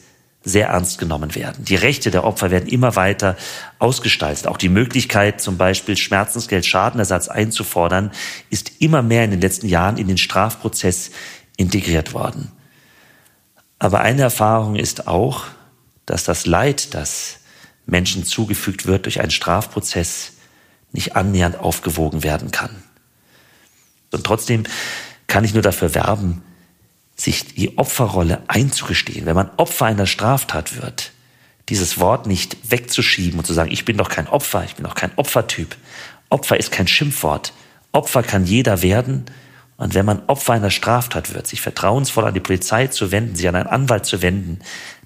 sehr 0.44 0.68
ernst 0.68 0.98
genommen 0.98 1.34
werden. 1.34 1.64
Die 1.64 1.74
Rechte 1.74 2.12
der 2.12 2.22
Opfer 2.22 2.52
werden 2.52 2.68
immer 2.68 2.94
weiter 2.94 3.36
ausgestaltet. 3.80 4.46
Auch 4.46 4.56
die 4.56 4.68
Möglichkeit, 4.68 5.40
zum 5.40 5.56
Beispiel 5.56 5.96
Schmerzensgeld, 5.96 6.64
Schadenersatz 6.64 7.26
einzufordern, 7.26 8.12
ist 8.50 8.80
immer 8.80 9.02
mehr 9.02 9.24
in 9.24 9.32
den 9.32 9.40
letzten 9.40 9.68
Jahren 9.68 9.96
in 9.96 10.06
den 10.06 10.18
Strafprozess 10.18 11.10
integriert 11.56 12.14
worden. 12.14 12.52
Aber 13.80 14.00
eine 14.00 14.22
Erfahrung 14.22 14.76
ist 14.76 15.08
auch, 15.08 15.46
dass 16.06 16.22
das 16.22 16.46
Leid, 16.46 16.94
das 16.94 17.40
Menschen 17.92 18.24
zugefügt 18.24 18.86
wird 18.86 19.04
durch 19.04 19.20
einen 19.20 19.30
Strafprozess, 19.30 20.32
nicht 20.90 21.14
annähernd 21.14 21.58
aufgewogen 21.58 22.24
werden 22.24 22.50
kann. 22.50 22.82
Und 24.10 24.24
trotzdem 24.24 24.64
kann 25.28 25.44
ich 25.44 25.54
nur 25.54 25.62
dafür 25.62 25.94
werben, 25.94 26.42
sich 27.14 27.54
die 27.54 27.78
Opferrolle 27.78 28.42
einzugestehen, 28.48 29.26
wenn 29.26 29.36
man 29.36 29.50
Opfer 29.56 29.86
einer 29.86 30.06
Straftat 30.06 30.82
wird, 30.82 31.12
dieses 31.68 32.00
Wort 32.00 32.26
nicht 32.26 32.70
wegzuschieben 32.70 33.38
und 33.38 33.46
zu 33.46 33.52
sagen, 33.52 33.70
ich 33.70 33.84
bin 33.84 33.96
doch 33.96 34.08
kein 34.08 34.26
Opfer, 34.26 34.64
ich 34.64 34.74
bin 34.74 34.84
doch 34.84 34.94
kein 34.94 35.12
Opfertyp. 35.16 35.76
Opfer 36.28 36.58
ist 36.58 36.72
kein 36.72 36.88
Schimpfwort. 36.88 37.52
Opfer 37.92 38.22
kann 38.22 38.44
jeder 38.44 38.82
werden. 38.82 39.26
Und 39.76 39.94
wenn 39.94 40.06
man 40.06 40.22
Opfer 40.26 40.54
einer 40.54 40.70
Straftat 40.70 41.34
wird, 41.34 41.46
sich 41.46 41.60
vertrauensvoll 41.60 42.24
an 42.24 42.34
die 42.34 42.40
Polizei 42.40 42.88
zu 42.88 43.12
wenden, 43.12 43.36
sich 43.36 43.48
an 43.48 43.54
einen 43.54 43.68
Anwalt 43.68 44.06
zu 44.06 44.22
wenden, 44.22 44.60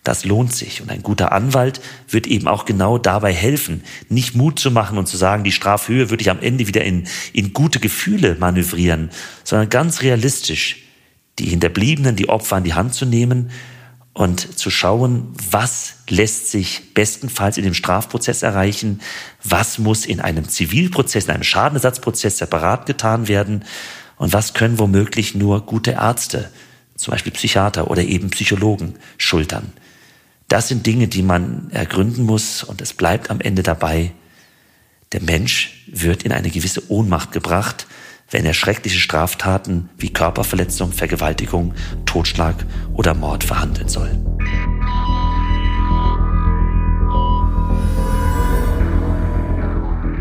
das 0.06 0.24
lohnt 0.24 0.54
sich. 0.54 0.80
Und 0.80 0.90
ein 0.90 1.02
guter 1.02 1.32
Anwalt 1.32 1.80
wird 2.08 2.26
eben 2.26 2.46
auch 2.46 2.64
genau 2.64 2.98
dabei 2.98 3.32
helfen, 3.32 3.82
nicht 4.08 4.34
Mut 4.34 4.58
zu 4.58 4.70
machen 4.70 4.98
und 4.98 5.06
zu 5.06 5.16
sagen, 5.16 5.44
die 5.44 5.52
Strafhöhe 5.52 6.10
würde 6.10 6.22
ich 6.22 6.30
am 6.30 6.40
Ende 6.40 6.68
wieder 6.68 6.84
in, 6.84 7.06
in 7.32 7.52
gute 7.52 7.80
Gefühle 7.80 8.36
manövrieren, 8.38 9.10
sondern 9.42 9.68
ganz 9.68 10.02
realistisch 10.02 10.84
die 11.38 11.48
Hinterbliebenen, 11.48 12.16
die 12.16 12.28
Opfer 12.28 12.56
an 12.56 12.64
die 12.64 12.74
Hand 12.74 12.94
zu 12.94 13.04
nehmen 13.04 13.50
und 14.14 14.58
zu 14.58 14.70
schauen, 14.70 15.34
was 15.50 15.96
lässt 16.08 16.50
sich 16.50 16.94
bestenfalls 16.94 17.58
in 17.58 17.64
dem 17.64 17.74
Strafprozess 17.74 18.42
erreichen, 18.42 19.00
was 19.42 19.78
muss 19.78 20.06
in 20.06 20.20
einem 20.20 20.48
Zivilprozess, 20.48 21.24
in 21.24 21.32
einem 21.32 21.42
Schadenersatzprozess 21.42 22.38
separat 22.38 22.86
getan 22.86 23.28
werden 23.28 23.64
und 24.16 24.32
was 24.32 24.54
können 24.54 24.78
womöglich 24.78 25.34
nur 25.34 25.66
gute 25.66 25.90
Ärzte, 25.90 26.50
zum 26.96 27.12
Beispiel 27.12 27.32
Psychiater 27.32 27.90
oder 27.90 28.02
eben 28.02 28.30
Psychologen 28.30 28.94
schultern. 29.18 29.72
Das 30.48 30.68
sind 30.68 30.86
Dinge, 30.86 31.08
die 31.08 31.22
man 31.22 31.70
ergründen 31.72 32.24
muss 32.24 32.62
und 32.62 32.80
es 32.80 32.94
bleibt 32.94 33.30
am 33.30 33.40
Ende 33.40 33.62
dabei, 33.64 34.12
der 35.12 35.22
Mensch 35.22 35.84
wird 35.86 36.22
in 36.22 36.32
eine 36.32 36.50
gewisse 36.50 36.90
Ohnmacht 36.90 37.32
gebracht, 37.32 37.86
wenn 38.30 38.44
er 38.44 38.54
schreckliche 38.54 38.98
Straftaten 38.98 39.88
wie 39.98 40.12
Körperverletzung, 40.12 40.92
Vergewaltigung, 40.92 41.74
Totschlag 42.06 42.54
oder 42.94 43.14
Mord 43.14 43.44
verhandeln 43.44 43.88
soll. 43.88 44.10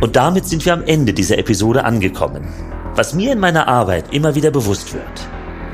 Und 0.02 0.16
damit 0.16 0.46
sind 0.46 0.66
wir 0.66 0.74
am 0.74 0.84
Ende 0.84 1.14
dieser 1.14 1.38
Episode 1.38 1.84
angekommen. 1.84 2.48
Was 2.96 3.14
mir 3.14 3.32
in 3.34 3.40
meiner 3.40 3.68
Arbeit 3.68 4.14
immer 4.14 4.36
wieder 4.36 4.52
bewusst 4.52 4.94
wird, 4.94 5.28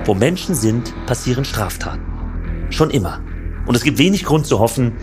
wo 0.05 0.13
Menschen 0.13 0.55
sind, 0.55 0.93
passieren 1.05 1.43
Straftaten. 1.43 2.01
Schon 2.69 2.89
immer. 2.91 3.21
Und 3.65 3.75
es 3.75 3.83
gibt 3.83 3.97
wenig 3.97 4.25
Grund 4.25 4.45
zu 4.45 4.59
hoffen, 4.59 4.93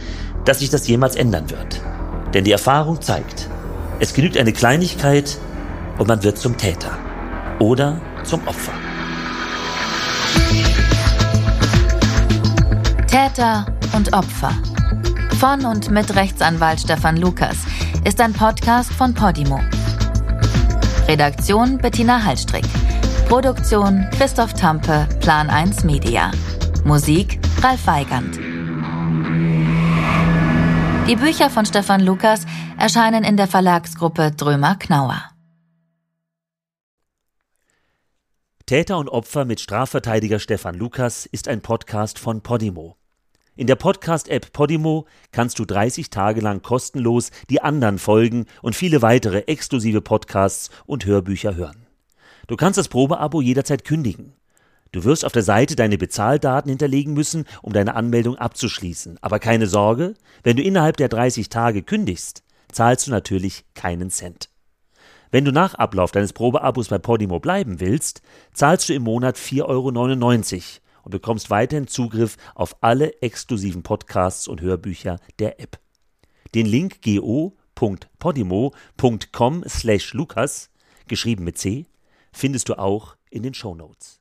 dass 0.45 0.61
sich 0.61 0.71
das 0.71 0.89
jemals 0.89 1.17
ändern 1.17 1.51
wird. 1.51 1.81
Denn 2.35 2.45
die 2.45 2.53
Erfahrung 2.53 3.01
zeigt, 3.01 3.49
es 4.01 4.15
genügt 4.15 4.37
eine 4.37 4.53
Kleinigkeit 4.53 5.39
und 5.99 6.09
man 6.09 6.23
wird 6.23 6.39
zum 6.39 6.57
Täter 6.57 6.97
oder 7.59 8.01
zum 8.25 8.47
Opfer. 8.47 8.73
Täter 13.07 13.67
und 13.95 14.13
Opfer. 14.13 14.53
Von 15.39 15.65
und 15.65 15.91
mit 15.91 16.15
Rechtsanwalt 16.15 16.81
Stefan 16.81 17.17
Lukas 17.17 17.57
ist 18.05 18.21
ein 18.21 18.33
Podcast 18.33 18.93
von 18.93 19.15
Podimo. 19.15 19.61
Redaktion 21.07 21.79
Bettina 21.79 22.23
Hallstrick. 22.23 22.67
Produktion 23.29 24.07
Christoph 24.17 24.55
Tampe, 24.55 25.09
Plan 25.21 25.49
1 25.49 25.85
Media. 25.85 26.31
Musik 26.85 27.41
Ralf 27.63 27.87
Weigand. 27.87 28.47
Die 31.09 31.16
Bücher 31.16 31.49
von 31.49 31.64
Stefan 31.64 32.03
Lukas 32.03 32.45
erscheinen 32.78 33.24
in 33.24 33.39
der 33.39 33.49
Verlagsgruppe 33.49 34.32
Drömer 34.32 34.76
Knauer. 34.76 35.22
Täter 38.66 38.99
und 38.99 39.09
Opfer 39.09 39.47
mit 39.47 39.61
Strafverteidiger 39.61 40.39
Stefan 40.39 40.74
Lukas 40.74 41.24
ist 41.24 41.49
ein 41.49 41.62
Podcast 41.62 42.18
von 42.18 42.43
Podimo. 42.43 42.99
In 43.57 43.66
der 43.66 43.76
Podcast-App 43.76 44.53
Podimo 44.53 45.07
kannst 45.32 45.59
du 45.59 45.64
30 45.64 46.11
Tage 46.11 46.43
lang 46.43 46.61
kostenlos 46.61 47.30
die 47.49 47.62
anderen 47.62 47.99
Folgen 47.99 48.45
und 48.61 48.76
viele 48.76 49.01
weitere 49.01 49.39
exklusive 49.47 50.03
Podcasts 50.03 50.68
und 50.84 51.07
Hörbücher 51.07 51.55
hören. 51.55 51.86
Du 52.47 52.57
kannst 52.57 52.76
das 52.76 52.89
Probeabo 52.89 53.41
jederzeit 53.41 53.84
kündigen. 53.84 54.34
Du 54.93 55.05
wirst 55.05 55.24
auf 55.24 55.32
der 55.32 55.43
Seite 55.43 55.76
deine 55.76 55.99
Bezahldaten 55.99 56.70
hinterlegen 56.70 57.12
müssen, 57.12 57.45
um 57.62 57.72
deine 57.72 57.95
Anmeldung 57.95 58.36
abzuschließen. 58.36 59.18
Aber 59.20 59.39
keine 59.39 59.66
Sorge, 59.66 60.14
wenn 60.43 60.57
du 60.57 60.62
innerhalb 60.62 60.97
der 60.97 61.09
30 61.09 61.49
Tage 61.49 61.82
kündigst, 61.82 62.43
zahlst 62.72 63.07
du 63.07 63.11
natürlich 63.11 63.64
keinen 63.74 64.11
Cent. 64.11 64.51
Wenn 65.30 65.45
du 65.45 65.53
nach 65.53 65.74
Ablauf 65.74 66.11
deines 66.11 66.32
Probeabos 66.32 66.89
bei 66.89 66.97
Podimo 66.99 67.39
bleiben 67.39 67.80
willst, 67.80 68.22
zahlst 68.55 68.89
du 68.89 68.95
im 68.95 69.03
Monat 69.03 69.36
4,99 69.36 69.64
Euro 69.64 69.89
und 71.03 71.11
bekommst 71.11 71.51
weiterhin 71.51 71.86
Zugriff 71.86 72.39
auf 72.55 72.82
alle 72.82 73.20
exklusiven 73.20 73.82
Podcasts 73.82 74.49
und 74.49 74.62
Hörbücher 74.62 75.18
der 75.39 75.61
App. 75.61 75.78
Den 76.55 76.64
Link 76.64 77.03
go.podimo.com 77.03 79.64
slash 79.68 80.14
Lukas, 80.14 80.70
geschrieben 81.09 81.45
mit 81.45 81.59
C, 81.59 81.84
findest 82.32 82.70
du 82.70 82.78
auch 82.78 83.16
in 83.30 83.43
den 83.43 83.53
Show 83.53 83.74
Notes. 83.74 84.18